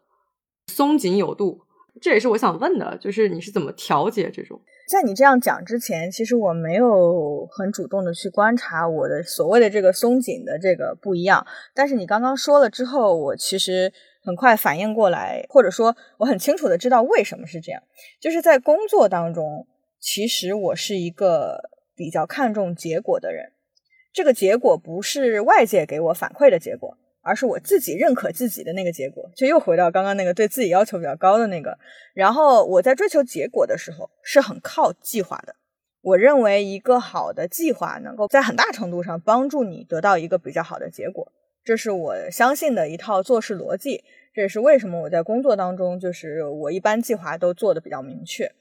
[0.68, 1.62] 松紧有度，
[2.02, 4.62] 这也是我想问的，就是你是怎么调节这种？
[4.90, 11.48] 在你这样讲之前，其实我没有很主动的去观察我的所谓的这个松紧的这个不一样。
[11.74, 17.82] 但是你刚刚说了之后，我其实很快反应过来，或者说我很清楚的知道为什么是这样。
[18.20, 19.66] 就是在工作当中，
[20.00, 23.54] 其实我是一个比较看重结果的人，
[24.12, 26.98] 这个结果不是外界给我反馈的结果。
[27.26, 31.80] 而是我自己认可自己的那个结果，就又回到刚刚那个对自己要求比较高的那个。
[32.14, 35.56] 然后我在追求结果的时候是很靠计划的。
[36.02, 41.32] 我认为一个好的计划能够在很大程度上帮助你得到一个比较好的结果，
[41.64, 44.04] 这是我相信的一套做事逻辑。
[44.34, 48.52] 这也是为什么我在工作当中，就是我一般计划都做的比较明确。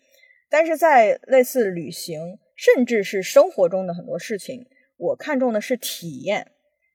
[0.49, 6.53] 但是在类似旅行，甚至是生活中的很多事情，我看重的是体验。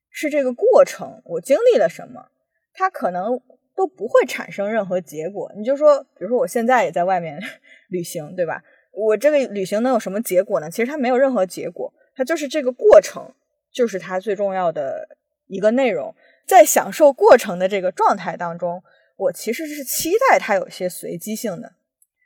[0.10, 2.30] 是这个过程，我经历了什么，
[2.74, 3.40] 它可能
[3.76, 5.52] 都不会产生任何结果。
[5.56, 7.40] 你就说，比如说我现在也在外面
[7.90, 8.64] 旅行，对吧？
[8.92, 10.72] 我这个旅行能有什么结果呢？
[10.72, 13.32] 其实它没有任何结果，它就是这个过程，
[13.72, 15.18] 就是它最重要的
[15.48, 16.16] 一个内容。
[16.48, 18.82] 在享受过程的这个状态当中，
[19.18, 21.74] 我其实是期待它有些随机性的。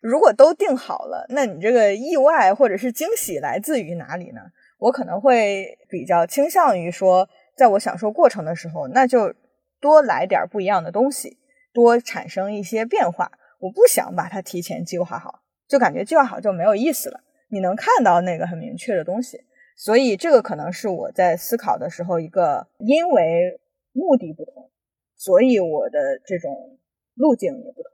[0.01, 4.41] 如果都定好了，那你这个意外或者是惊喜来自于哪里呢？
[4.79, 7.29] 我可能会比较倾向于说。
[7.53, 9.35] 在我享受过程的时候，那就
[9.79, 11.37] 多来点不一样的东西，
[11.73, 13.31] 多产生一些变化。
[13.59, 17.19] 我不想把它提前计划好，就感觉计划好就没有意思了。
[17.49, 23.59] 你能看到那个很明确的东西，所以这个可能是我在思考的时候一个，因为
[23.91, 24.71] 目的不同，
[25.15, 26.79] 所以我的这种
[27.13, 27.91] 路径也不同。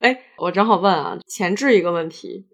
[0.00, 2.48] 哎，我正好问啊，前置一个问题，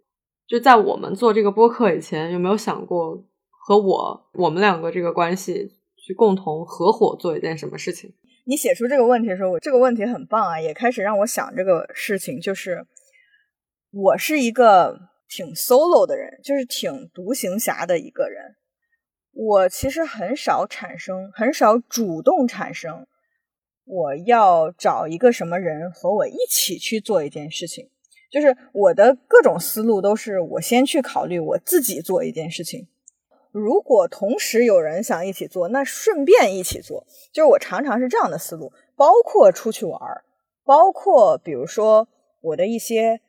[0.46, 5.72] 就在我们做这个播客以前，有没有想过和我我们两个这个关系？
[6.06, 8.14] 去共同合伙做一件什么事情？
[8.44, 12.40] 你写出这个问题的时候，我这个问题很棒啊，也开始让我想这个事情。
[12.40, 12.86] 就是
[13.90, 14.96] 我是一个
[15.28, 18.54] 挺 solo 的人，就是挺独行侠的一个人。
[19.32, 23.06] 我其实很少产生，很少主动产生，
[23.86, 27.88] 我要找一个什么人和我一起去做一件事情。
[28.30, 32.88] 就是我的各种思路都是我先去考虑我自己做一件事情。
[33.52, 37.06] 如果同时有人想一起做，那顺便一起做。
[37.32, 40.00] 就是我常常是这样的思路，包括出去玩，
[40.64, 42.08] 包括比如说
[42.42, 43.20] 我的一些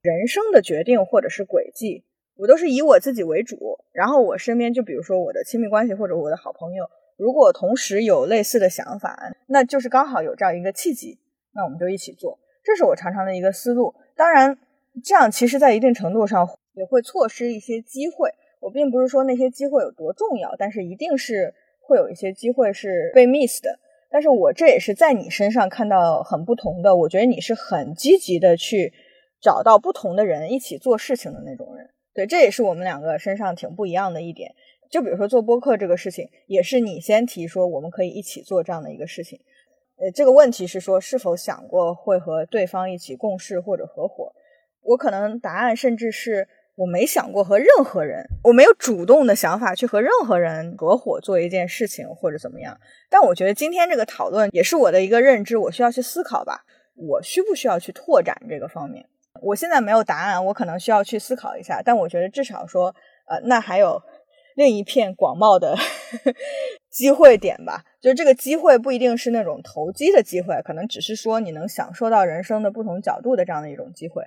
[0.00, 2.02] 人生的决定或者是轨迹，
[2.36, 3.78] 我都是以我自己为主。
[3.92, 11.18] 然后我身边就比如说我的亲密关系或者我的好朋友，如果同时有类似的想法，那就是刚好有这样一个契机，
[11.54, 12.38] 那我们就一起做。
[12.62, 13.94] 这是我常常的一个思路。
[14.14, 14.58] 当然，
[15.04, 18.30] 这样其实在一定程度上也会错失一些机会。
[18.60, 23.78] 我并不是说那些机会有多重要，但是一定是会有一些机会是被 miss 的。
[24.10, 28.92] 但是我这也是在你身上看到很不同的，我觉得你是很积极的去
[29.40, 31.90] 找到不同的人一起做事情的那种人。
[32.14, 34.54] 对，这也是我们两个身上挺不一样的一点。
[34.90, 39.40] 就比如说做播客这个事情，也是你先提说我们可以一起做这样的一个事情。
[39.98, 44.32] 呃，这个问题是说是否想过会和对方一起共事或者合伙？
[44.82, 46.48] 我可能答案甚至是。
[46.78, 52.78] 我没想过和任何人，我没有主动的想法去和任何人合伙做一件事情或者怎么样。
[53.08, 56.66] 但我觉得今天这个讨论也是我的一个认知，我需要去思考吧。
[56.94, 59.06] 我需不需要去拓展这个方面？
[59.40, 61.80] 我现在没有答案，我可能需要去思考一下。
[61.82, 62.94] 但我觉得至少说，
[63.26, 64.02] 呃，那还有
[64.56, 65.76] 另一片广袤的
[66.90, 67.84] 机会点吧。
[68.00, 74.24] 就是这个机会不一定是那种投机的机会，可能只是说你能享受到人生的不同角度的这样的一种机会。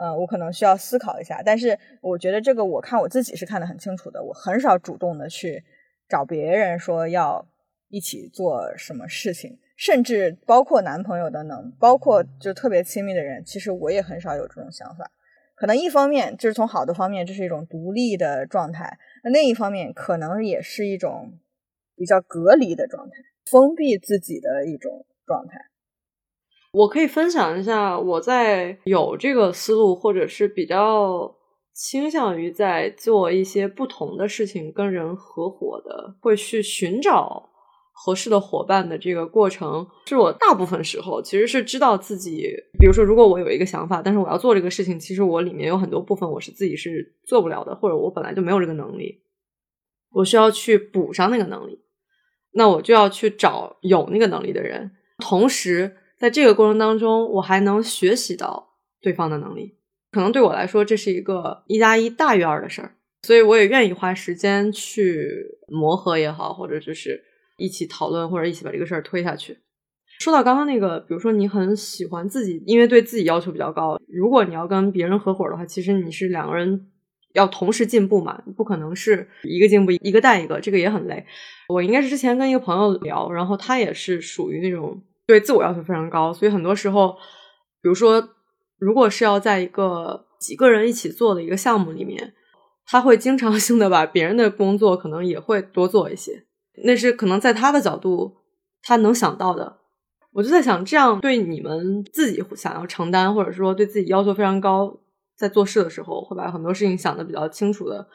[0.00, 4.22] 嗯，我可能需要思考一下，但是我觉得这个我看我自己是看得很清楚的。
[4.22, 5.64] 我很少主动的去
[6.08, 7.46] 找别人说要
[7.88, 15.10] 一起做什么事情，甚至包括男朋友的能，包括就特别亲密的人，其实我也很少有这种想法。
[15.54, 21.38] 可能一方面就是从好的方面，这是一种独立的状态；那另一方面，可能也是一种
[21.96, 23.16] 比较隔离的状态，
[23.50, 25.66] 封闭自己的一种状态。
[26.72, 31.36] 我可以分享一下，我在有这个思路，或者是比较
[31.72, 37.50] 倾向于在做一些不同的事情，跟人合伙的，会去寻找
[37.92, 42.46] 合适的伙伴的这个过程，是我大部分时候其实是知道自己，
[42.78, 49.22] 比如说，如果我有一个想法，但是我要做这个事情，其实我里面有很多部分我是自己是做不了的，或者我本来就没有这个能力，
[50.10, 51.80] 我需要去补上那个能力，
[52.52, 55.96] 那我就要去找有那个能力的人，同时。
[56.20, 59.78] 在这个过程当中，我还能学习到对方的能力，
[60.12, 65.26] 可能对我来说这是一个一加一大于二的事儿，所以我也愿意花时间去
[65.68, 67.24] 磨合也好，或者就是
[67.60, 69.58] 一起讨论，或者一起把这个事儿推下去。
[70.18, 76.88] 说到刚刚那个，比如说你很喜欢自己，因为对自己要求比较高，如果你要跟别人合伙的话，其实你是两个人
[77.34, 81.24] 要同时进步嘛，不可能是一个进步一个带一个，这个也很累。
[81.68, 85.00] 我应该是之前跟一个朋友聊，然后他也是属于那种。
[85.26, 87.12] 对自我要求非常高，所以很多时候，
[87.80, 88.30] 比如说，
[88.80, 92.34] 如果是要在一个几个人一起做的一个项目里面，
[92.84, 96.46] 他会经常性的把别人的工作可能也会多做一些，
[96.84, 98.36] 那是可能在他的角度
[98.82, 99.78] 他能想到的。
[100.32, 105.00] 我就在想，这样对你们自己想要承担，或者说对自己要求非常高，
[105.36, 108.06] 在做事的时候会把很多事情想的比较清楚的，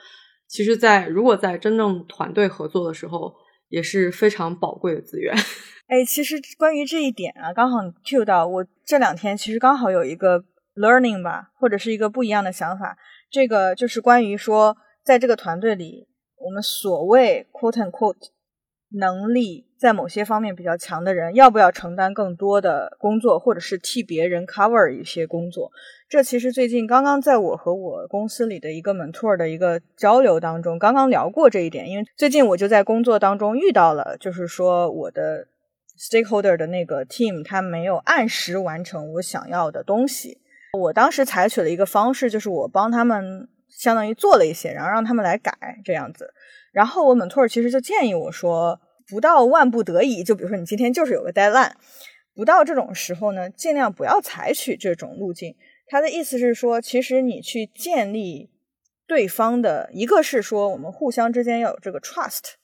[0.48, 3.36] 其实，在如果在真正团队合作的时候，
[3.68, 5.36] 也是非常宝贵的资源。
[5.88, 10.46] 哎，其实关于这一点啊，刚好 cue 到我这两天其实刚好有一个
[10.76, 12.98] learning 吧，或者是一个不一样的想法。
[13.30, 16.08] 这个就是关于说，在这个团队里，
[16.38, 18.30] 我们所谓 quote and quote
[18.90, 25.72] 能力在某些方面比较强的人，要不要承担更多的工作，或者是替别人 cover 一些工作？
[26.08, 31.90] 这其实最近刚刚在我和我公司里的一个 mentor 的一个交流当中，刚刚聊过这一点。
[31.90, 35.48] 因为最近我就在工作当中遇到了，就是说我的。
[35.98, 40.38] Stakeholder 的那个 team，他没有按时完成我想要的东西。
[40.78, 45.54] 我当时采取了一个方式，就是我帮他们相当于做了一些，然后让他们来改
[45.86, 46.34] 这样子。
[46.76, 51.72] 然后我们托尔其实就建议我说，不到万不得已，就比如说你今天就是有个 deadline，
[52.36, 55.56] 不到这种时候呢，尽量不要采取这种路径。
[55.88, 58.50] 他的意思是说，其实你去建立
[59.08, 62.56] 对方的一个是说，我们互相之间要有这个 trust。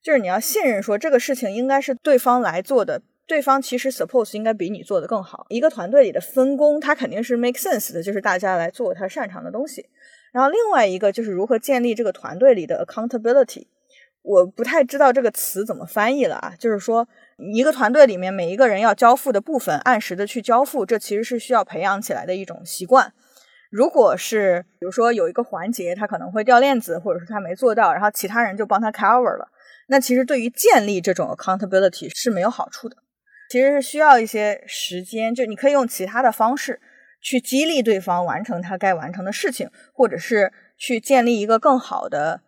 [0.00, 5.44] 就是你要信任，说这个事情应该是对方来做的，对方其实 suppose 应该比你做的更好。
[5.48, 9.86] 一个团队里的分工，它肯定是 make sense 的，就是大家来做他擅长的东西。
[10.36, 13.68] 然后另外一个就是如何建立这个团队里的 accountability。
[14.20, 17.08] 我不太知道这个词怎么翻译了啊，就是说
[17.54, 23.14] 一个团队里面每一个人要交付的部分，按时的去交付，这其实是需要培养起来的一种习惯。
[23.70, 29.48] 如果是比如说有一个环节他可能会掉链子，或者是他没做到，然后其他人就帮他 cover 了。
[29.88, 32.96] 那其实对于建立这种 accountability 是没有好处的，
[33.48, 36.78] 其实是需要一些时间，就你可以用其他的方式
[37.20, 42.42] 去激励对方完成他该完成的事情，或者是去建立一个更好的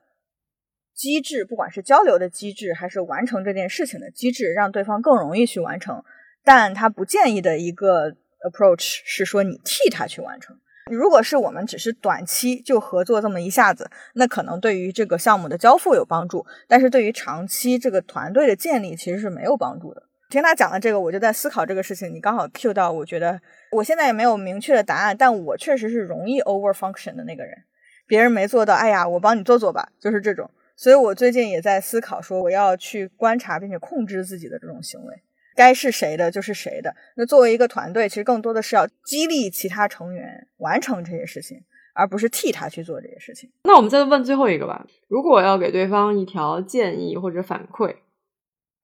[0.95, 6.03] 机制，不管是交流的机制还是完成这件事情的机制，让对方更容易去完成。
[6.45, 8.11] 但他不建议的一个
[8.49, 10.57] approach 是说你替他去完成。
[10.91, 20.03] 如果是我们只是短期就合作这么一下子，那可能对于这个项目的交付有帮助，但是对于长期这个团队的建立其实是没有帮助的。
[20.31, 22.15] 听他讲的这个，我就在思考这个事情。
[22.15, 23.39] 你刚好 cue 到，我觉得
[23.73, 27.65] 我现在也没有明确的答案，但我确实是容易 over function 的那个人。
[28.07, 30.51] 别人没做到，哎呀，我帮你做做吧，就是这种。
[30.77, 35.23] 所以我最近也在思考，说我要去观察并且控制自己的这种行为。
[35.55, 36.95] 该是谁的就是谁的。
[37.17, 41.61] 那作为一个团队，其实更多的是要激励其他成员完成这些事情，
[41.95, 43.51] 而不是替他去做这些事情。
[43.65, 44.87] 那我们再问最后一个吧。
[45.09, 47.97] 如果要给对方一条建议或者反馈，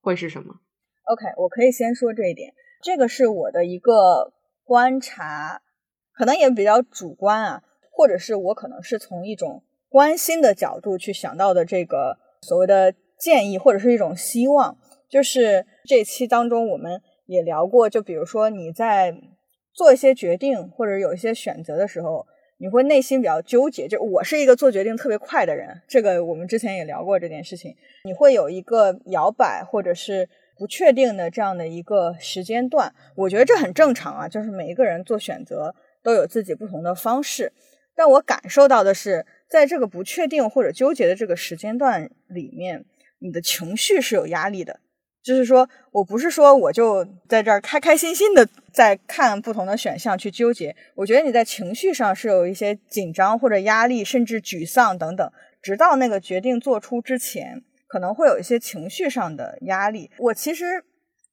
[0.02, 0.56] 会是什么
[1.04, 2.52] ？OK，我可以先说这一点。
[2.82, 4.33] 这个是我的一个
[4.64, 5.60] 观察，
[6.12, 7.62] 可能也比较主观啊，
[7.92, 14.76] 或者是我可能是从一种关心的角度去想到的这个所谓的建议，或者是一种希望。
[15.08, 19.14] 就是这期当中，我们也聊过，就比如说你在
[19.72, 22.26] 做一些决定或者有一些选择的时候，
[22.58, 23.86] 你会内心比较纠结。
[23.86, 27.76] 就我是一个做决定特别快的人，这个我们之前也聊过这件事情。
[28.04, 34.28] 你会有一个摇摆或者是不确定的这样的一个时间段，我觉得这很正常啊。
[34.28, 37.52] 就是每一个人做选择都有自己不同的方式，
[37.94, 42.84] 但我感受到的是，在这个不确定或者纠结的这个时间段里面，
[43.18, 44.80] 你的情绪是有压力的。
[45.22, 55.32] 就是说我不是说我就在这儿开开心心的在看不同的选项去纠结，我觉得你在情绪上是有一些紧张或者压力，甚至沮丧等等，
[55.62, 60.10] 直到那个决定做出之前，可能会有一些情绪上的压力。
[60.18, 60.84] 我其实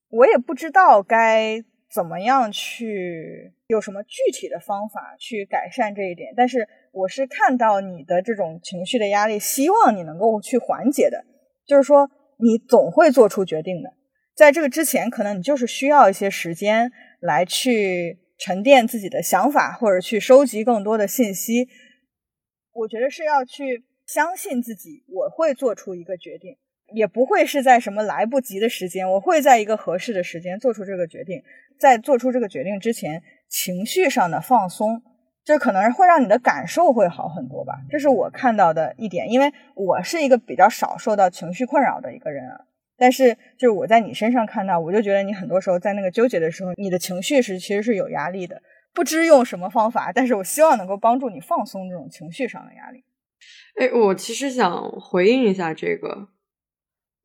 [0.10, 11.24] 我也不知道该怎么样去有什么具体的方法去改善这一点，但是我是看到你的这种情绪的压力，希望你能够去缓解的，
[11.66, 12.10] 就是说。
[12.44, 13.94] 你总会做出决定的，
[14.36, 21.68] 在这个之前，可能你就是需要一些时间来去沉淀自己的想法，或者去收集更多的信息。
[22.74, 23.84] 我觉得是要去
[24.14, 26.58] 相信自己，我会做出一个决定，
[26.94, 31.42] 也不会是在什么来不及的时间，我会在一个合适的时间做出这个决定。
[31.80, 35.02] 在做出这个决定之前，情绪上的放松。
[35.46, 39.32] 这可能会让你的感受会好很多吧，这是我看到的一点。
[39.32, 42.66] 因为我是一个比较少受到情绪困扰的一个人啊，
[42.98, 48.62] 但是就是我在你身上看到，我就觉得你很多时候在那个纠结的时候，你的情绪是其实是有压力的，
[48.94, 53.06] 不知用什么方法，但是我希望能够帮助你放松这种情绪上的压力。
[53.76, 56.28] 哎，我其实想回应一下这个，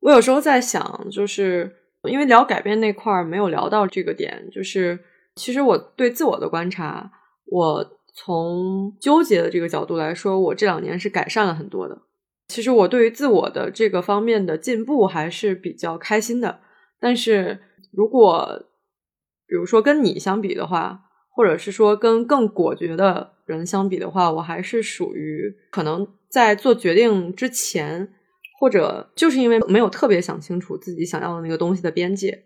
[0.01, 1.75] 我有时候在想，就是
[2.09, 4.99] 因为聊改变那块儿没有聊到这个点，就是
[5.35, 7.11] 其实我对自我的观察，
[7.45, 7.93] 我。
[8.19, 12.01] 从纠结的这个角度来说，我这两年是改善了很多的。
[12.47, 16.61] 其实我对于自我的这个方面的进步还是比较开心的。
[16.99, 17.59] 但是
[17.91, 18.63] 如果
[19.45, 28.13] 比如说跟你相比的话，或者是说跟更果决的人相比的话，我还是属于可能在做决定之前，
[28.59, 32.45] 或者就是因为没有特别想清楚自己想要的那个东西的边界，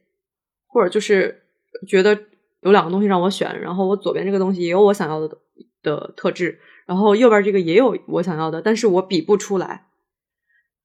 [0.67, 1.43] 或者就是
[1.85, 2.17] 觉得
[2.61, 5.37] 有两个东西让我选，然后我左边这个东西也有我想要的。
[5.83, 9.87] 的特质，然后右边这个也有我想要的，但是我比不出来，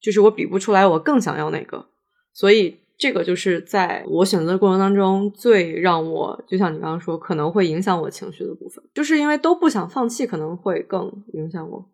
[0.01, 1.91] 就是我比不出来我更想要哪个，
[2.33, 11.91] 所以这个就是在我选择的过程当中最让我，就像你刚刚说，可能会影响我情绪的部分，就是因为都不想放弃，可能会更影响我。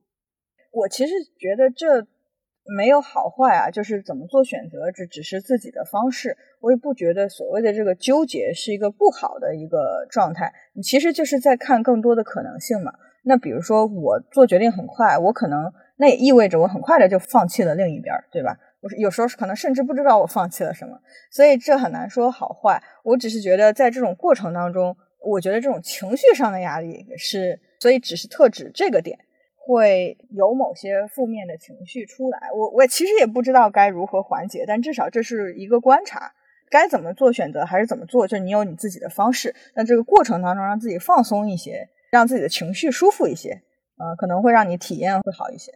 [0.72, 2.06] 我其实觉得这。
[2.76, 6.36] 没有好坏啊，就是怎么做选择，这只是自己的方式。
[6.60, 10.52] 我也不觉得所谓的这个纠结是一个不好的一个状态。
[10.72, 12.92] 你其实就是在看更多的可能性嘛。
[13.24, 18.56] 那比如说我做决定很快，我可能那也意味着我很快的就放弃了另一边，对吧？
[18.82, 22.82] 我有时候可能甚至不知道我放弃了什么，所以这很难说好坏。
[23.02, 29.18] 我只是觉得在这种过程当中，我觉得这种情绪上的压力是，所以只是特指这个点。
[29.64, 36.32] 会有某些负面的情绪出来，我我其实也不知道该如何缓解，但至少这是一个观察，
[36.68, 39.54] 该怎么做选择还是怎么做，就你有你自己的方式。
[39.74, 43.62] 那这个过程当中，让自己放松一些，让自己的情绪舒服一些，
[43.98, 45.72] 呃，可能会让你体验会好一些。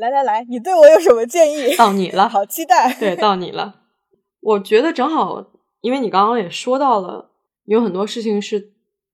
[0.00, 1.76] 来来来，你对我有什么建议？
[1.76, 2.96] 到你了， 好期待。
[2.98, 3.82] 对，到你了。
[4.40, 7.32] 我觉得正好，因为你刚刚也说到了，
[7.66, 8.72] 有很多事情是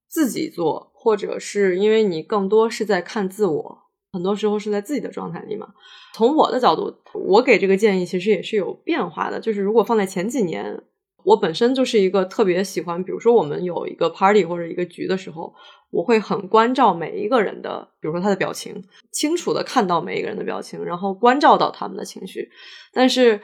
[0.08, 3.78] 自己做，或者是因为你更多是在看自我。
[4.12, 5.66] 很多时候是在自己的状态里嘛。
[6.14, 9.40] 从我的角度，我给这个建议其实也是有变化的。
[9.40, 10.84] 就是如果放在前几年，
[11.26, 15.52] 我本身就是一个特别喜欢，比如说我们有一个 party 或者一个局的时候，
[15.90, 22.48] 我会很关照每一个人的，比如说他的表情，清楚的看到每一个人的表情，然后关照到他们的情绪。
[22.92, 23.40] 但是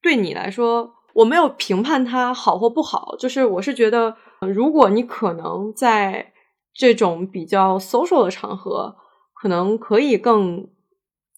[0.00, 6.32] 对你来说，我没有评判他好或不好，就是我是觉得，如果你可能在
[6.74, 8.96] 这种比较 social 的场合。
[9.38, 10.66] 可能可以更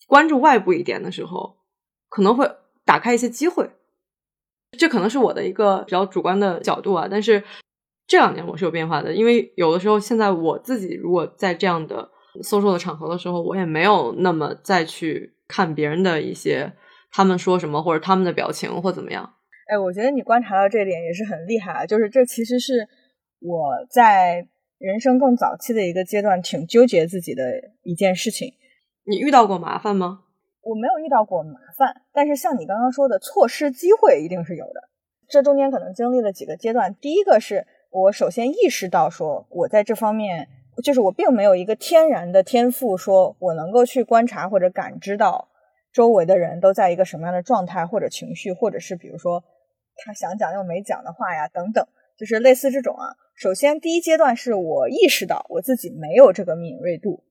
[0.07, 1.57] 关注外部一点的时候，
[2.09, 2.49] 可能会
[2.84, 3.68] 打开一些机会。
[4.76, 7.06] 这可能是我的一个比较主观的角度啊。
[7.10, 7.42] 但是
[8.06, 12.10] 这两年我是有变化的，因为有的时候现在我自己如果在这样的
[12.42, 16.72] social 的场合的时候，我也没有那么再去看别人的一些
[17.10, 19.34] 他们说什么或者他们的表情或怎么样。
[19.68, 21.86] 哎，我觉得你观察到这点也是很厉害啊。
[21.86, 22.88] 就是这其实是
[23.40, 24.48] 我在。
[24.80, 27.42] 人生更早期的一个阶段，挺纠结自己的
[27.82, 28.54] 一件事情。
[29.02, 30.20] 你遇到过麻烦吗？
[30.68, 34.90] 我没有遇到过麻烦，但是像你刚刚说的，错失机会一定是有的。
[35.26, 36.94] 这中间可能经历了几个阶段。
[37.00, 40.46] 第一个是我首先意识到，说我在这方面，
[40.84, 45.48] 就是我并没有一个天然的天赋，说我能够去观察或者感知到
[45.90, 49.42] 周围的人都在一个什么样的状态或者情绪，或者是比如说
[49.96, 51.86] 他想讲又没讲的话呀，等等，
[52.18, 53.16] 就是类似这种啊。
[53.34, 57.24] 首先，第一阶段是我意识到我自己没有这个敏锐度。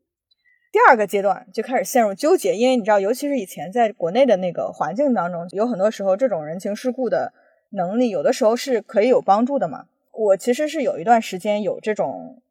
[0.77, 7.33] 第二个阶段就开始陷入纠结，因为你知道，尤其是以前在国内的那个环境当中，有很多时候这种人情世故的
[7.71, 9.87] 能力，有的时候是可以有帮助的嘛。
[10.11, 12.43] 我其实是有一段时间有这种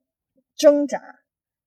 [0.57, 1.01] 挣扎，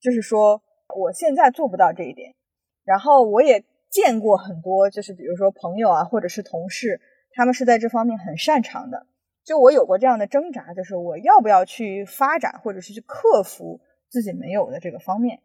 [0.02, 0.62] 就是说
[0.98, 2.36] 我现在做不到这一点，
[2.84, 7.00] 然后我也见过很多，就是比如说朋友啊，或者是同事，
[7.32, 9.08] 他们是在这方面很擅长的。
[9.46, 13.80] 就我有过这样的挣扎，就是我要不要去发展，或者是去克服
[14.10, 15.40] 自己没有的这个方面。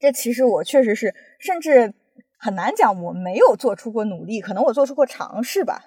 [0.00, 1.92] 这其实我确实是，甚至
[2.38, 5.84] 很难讲我没有做出过努力，可能我做出过尝试吧。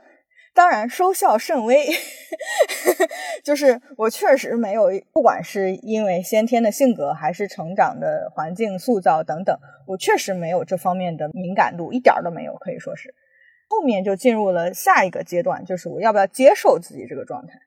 [0.53, 1.88] 当然收效甚微，
[3.43, 9.57] 就是我确实没有，不管是因为先天的性格，还是成长的环境塑造等等，
[9.88, 13.16] 我确实没有这方面的敏感度，一点都没有，可以说是。
[13.68, 17.59] 后面就进入了下一个阶段，就是我要不要接受自己这个状态。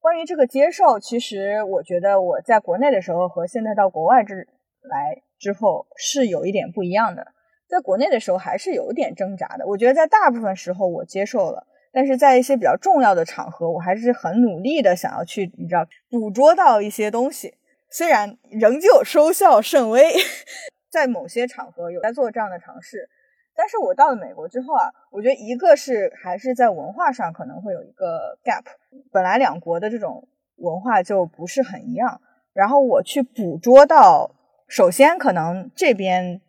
[0.00, 4.48] 关于这个接受，其实我觉得我在国内的时候和现在到国外之
[4.80, 7.26] 来之后是有一点不一样的。
[7.66, 17.54] 在国内的时候还是有一点挣扎的，我觉得在大部分时候我接受了，但是在一些比较重要的场合，我还是很努力的想要去，你知道，捕捉到一些东西，
[17.90, 20.12] 虽然仍旧收效甚微，
[20.92, 23.08] 在某些场合有在做这样的尝试。
[23.56, 28.64] 但是我到了美国之后啊，我觉得一个是还是在文化上可能会有一个 gap，
[29.12, 32.20] 本来两国的这种文化就不是很一样。
[32.52, 34.34] 然后我去捕捉到，
[34.74, 36.40] 首先可能这边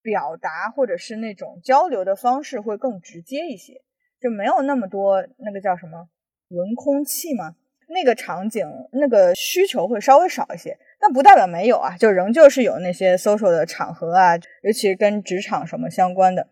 [0.00, 3.82] 表达或者是那种交流的方式会更直接一些，
[4.18, 6.08] 就没有那么多那个叫什么
[6.48, 7.56] 文空气嘛，
[7.88, 10.78] 那个场景那个需求会稍微少一些。
[10.98, 16.48] 但不代表没有啊，就仍旧是有那些 social 的场合啊，尤其是跟职场什么相关的。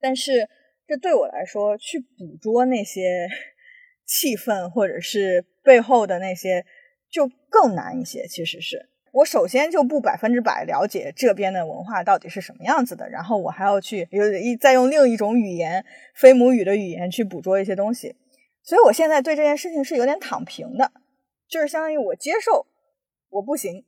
[0.00, 0.48] 但是
[0.86, 3.28] 这对我来说，去捕捉那些
[4.06, 6.64] 气氛或者是背后的那些，
[7.10, 8.28] 就更难一些。
[8.28, 15.84] 其实是我首先就不百分之百了解这边的文化到底是什么样子的，然后我还要去有一再用另一种语言，
[16.14, 18.16] 非母语的语言去捕捉一些东西。
[18.62, 20.92] 所以我现在对这件事情是有点躺平的，
[21.48, 22.66] 就是相当于我接受。
[23.28, 23.84] 我不行，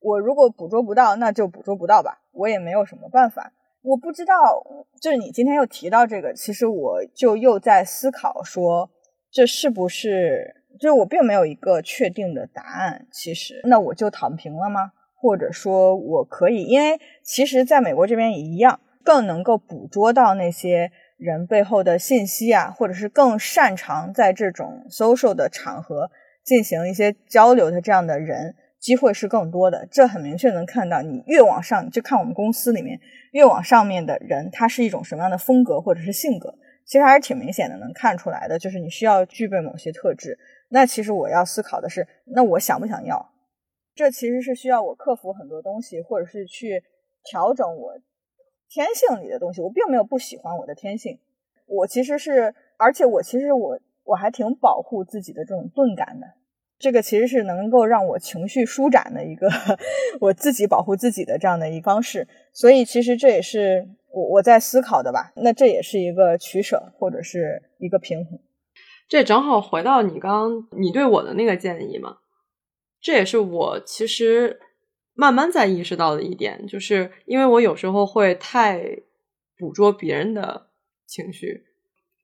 [0.00, 3.52] 我如果捕捉不到，那就捕捉不到吧，我也没有什么办法。
[3.82, 4.62] 我不知道，
[5.00, 8.90] 就是你今天又提到这个，其实我就又在思考说，
[9.30, 13.06] 这是不是，就是我并没有一个确定的答案。
[13.10, 14.92] 其实，那我就躺平了吗？
[15.16, 26.10] 或者说我可以，因为其实在美国这边也一样，更能够捕捉到那些人背后的信息啊，或者是更擅长在这种 social 的场合。
[26.44, 31.00] 进行一些交流的这样的人机会是更多的，这很明确能看到。
[31.00, 33.00] 你越往上，就看我们公司里面
[33.32, 36.54] 越往上面的人，他是一种什么样的风格或者是性格，
[36.84, 38.58] 其实还是挺明显的，能看出来的。
[38.58, 40.38] 就是你需要具备某些特质。
[40.68, 43.32] 那其实我要思考的是，那我想不想要？
[43.94, 46.82] 这其实是需要我克服很多东西，或者是去
[47.24, 47.98] 调整我
[48.68, 49.60] 天性里的东西。
[49.60, 51.18] 我并没有不喜欢我的天性，
[51.66, 53.80] 我其实是，而且我其实我。
[54.06, 56.26] 我还挺保护自己的这种钝感的，
[56.78, 59.48] 这个其实是能够让我情绪舒展的一个
[60.20, 65.32] 我自己保护自己的这样的一方式，所以其实这也是我我在思考的吧。
[65.36, 68.38] 那这也是一个取舍或者是一个平衡。
[69.14, 72.16] 这正好回到你刚你对我的那个建议嘛，
[73.00, 74.58] 这也是我其实
[75.14, 79.02] 慢慢在意识到的一点，就是因为我有时候会太
[79.56, 80.66] 捕捉别人的
[81.06, 81.64] 情绪。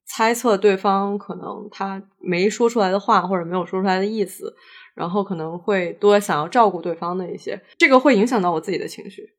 [0.05, 4.53] 猜测对方可能他没说出来的话，或者没有说出来的意思，
[4.97, 9.35] 然后可能会多想要照顾对方的一些，这个会影响到我自己的情绪，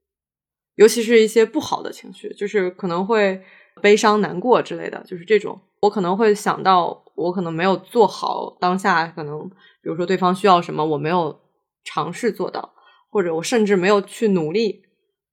[0.76, 3.44] 尤其是一些不好的情绪，就是可能会
[3.82, 9.48] 悲伤、难过之类的，就是这种，我可能会想到我可能没有做好当下，可能
[9.82, 11.40] 比如说对方需要什么，我没有
[11.84, 12.74] 尝试做到，
[13.10, 14.84] 或者我甚至没有去努力，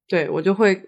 [0.08, 0.82] 对我就会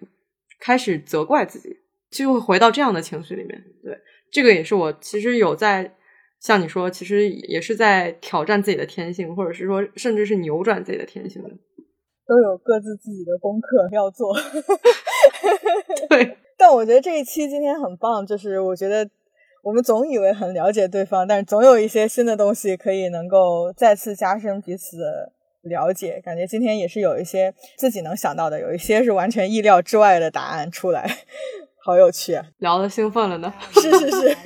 [0.60, 1.76] 开始责怪自己，
[2.10, 3.98] 就会回到这样的情绪里面，对。
[4.32, 5.96] 这个也是我其实有在
[6.40, 11.50] 像你说，其实也是在挑战自己的天性，或者是说，甚至是扭转自己的天性的，
[12.28, 14.32] 都有各自自己的功课要做。
[16.08, 19.04] 对， 但我觉得这一期今天很棒，就是我觉得
[19.62, 25.32] 我们总以为很了解对方，但是总有一些新的东西可以能够再次加深彼此的
[25.62, 26.20] 了解。
[26.24, 31.18] 感觉今天也是有一些自己能想到的，有一些是完全意料之外的答案出来。
[31.82, 32.44] 好有趣啊！
[32.58, 33.52] 聊的兴奋了呢。
[33.72, 34.36] 是是是。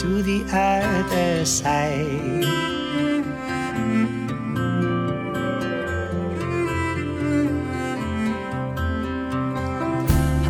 [0.00, 2.46] To the other side.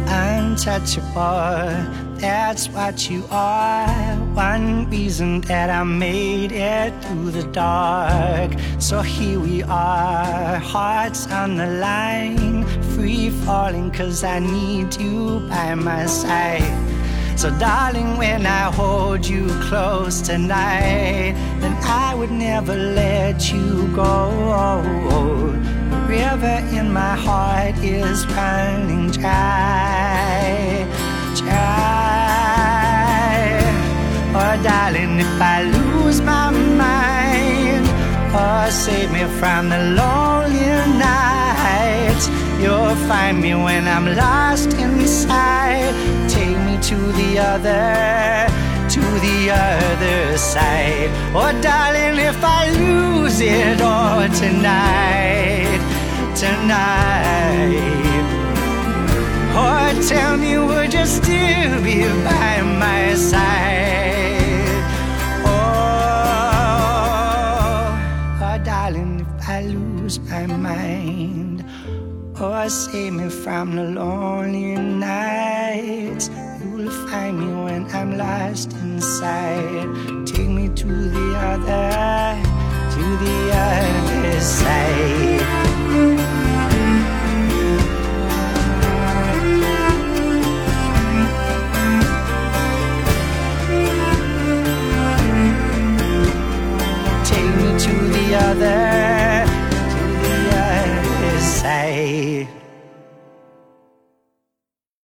[0.06, 2.00] untouchable.
[2.20, 3.88] That's what you are.
[4.34, 8.52] One reason that I made it through the dark.
[8.78, 15.74] So here we are, hearts on the line, free falling, cause I need you by
[15.74, 16.99] my side.
[17.40, 24.28] So, darling, when I hold you close tonight, then I would never let you go.
[25.88, 30.84] The river in my heart is running dry,
[31.34, 32.60] dry.
[34.36, 37.88] Oh, darling, if I lose my mind,
[38.36, 40.66] oh, save me from the lonely
[40.98, 42.28] nights.
[42.60, 46.19] You'll find me when I'm lost inside.
[46.90, 48.50] To the other,
[48.88, 51.10] to the other side.
[51.32, 55.78] Oh, darling, if I lose it all tonight,
[56.34, 57.78] tonight.
[59.54, 64.82] Oh, tell me, would you still be by my side?
[65.46, 65.60] Oh,
[68.42, 71.64] oh, darling, if I lose my mind.
[72.36, 76.30] Oh, save me from the lonely nights
[76.90, 80.26] to find me when I'm lost inside.
[80.26, 82.42] Take me to the other,
[82.94, 85.00] to the other side.
[98.52, 99.19] There.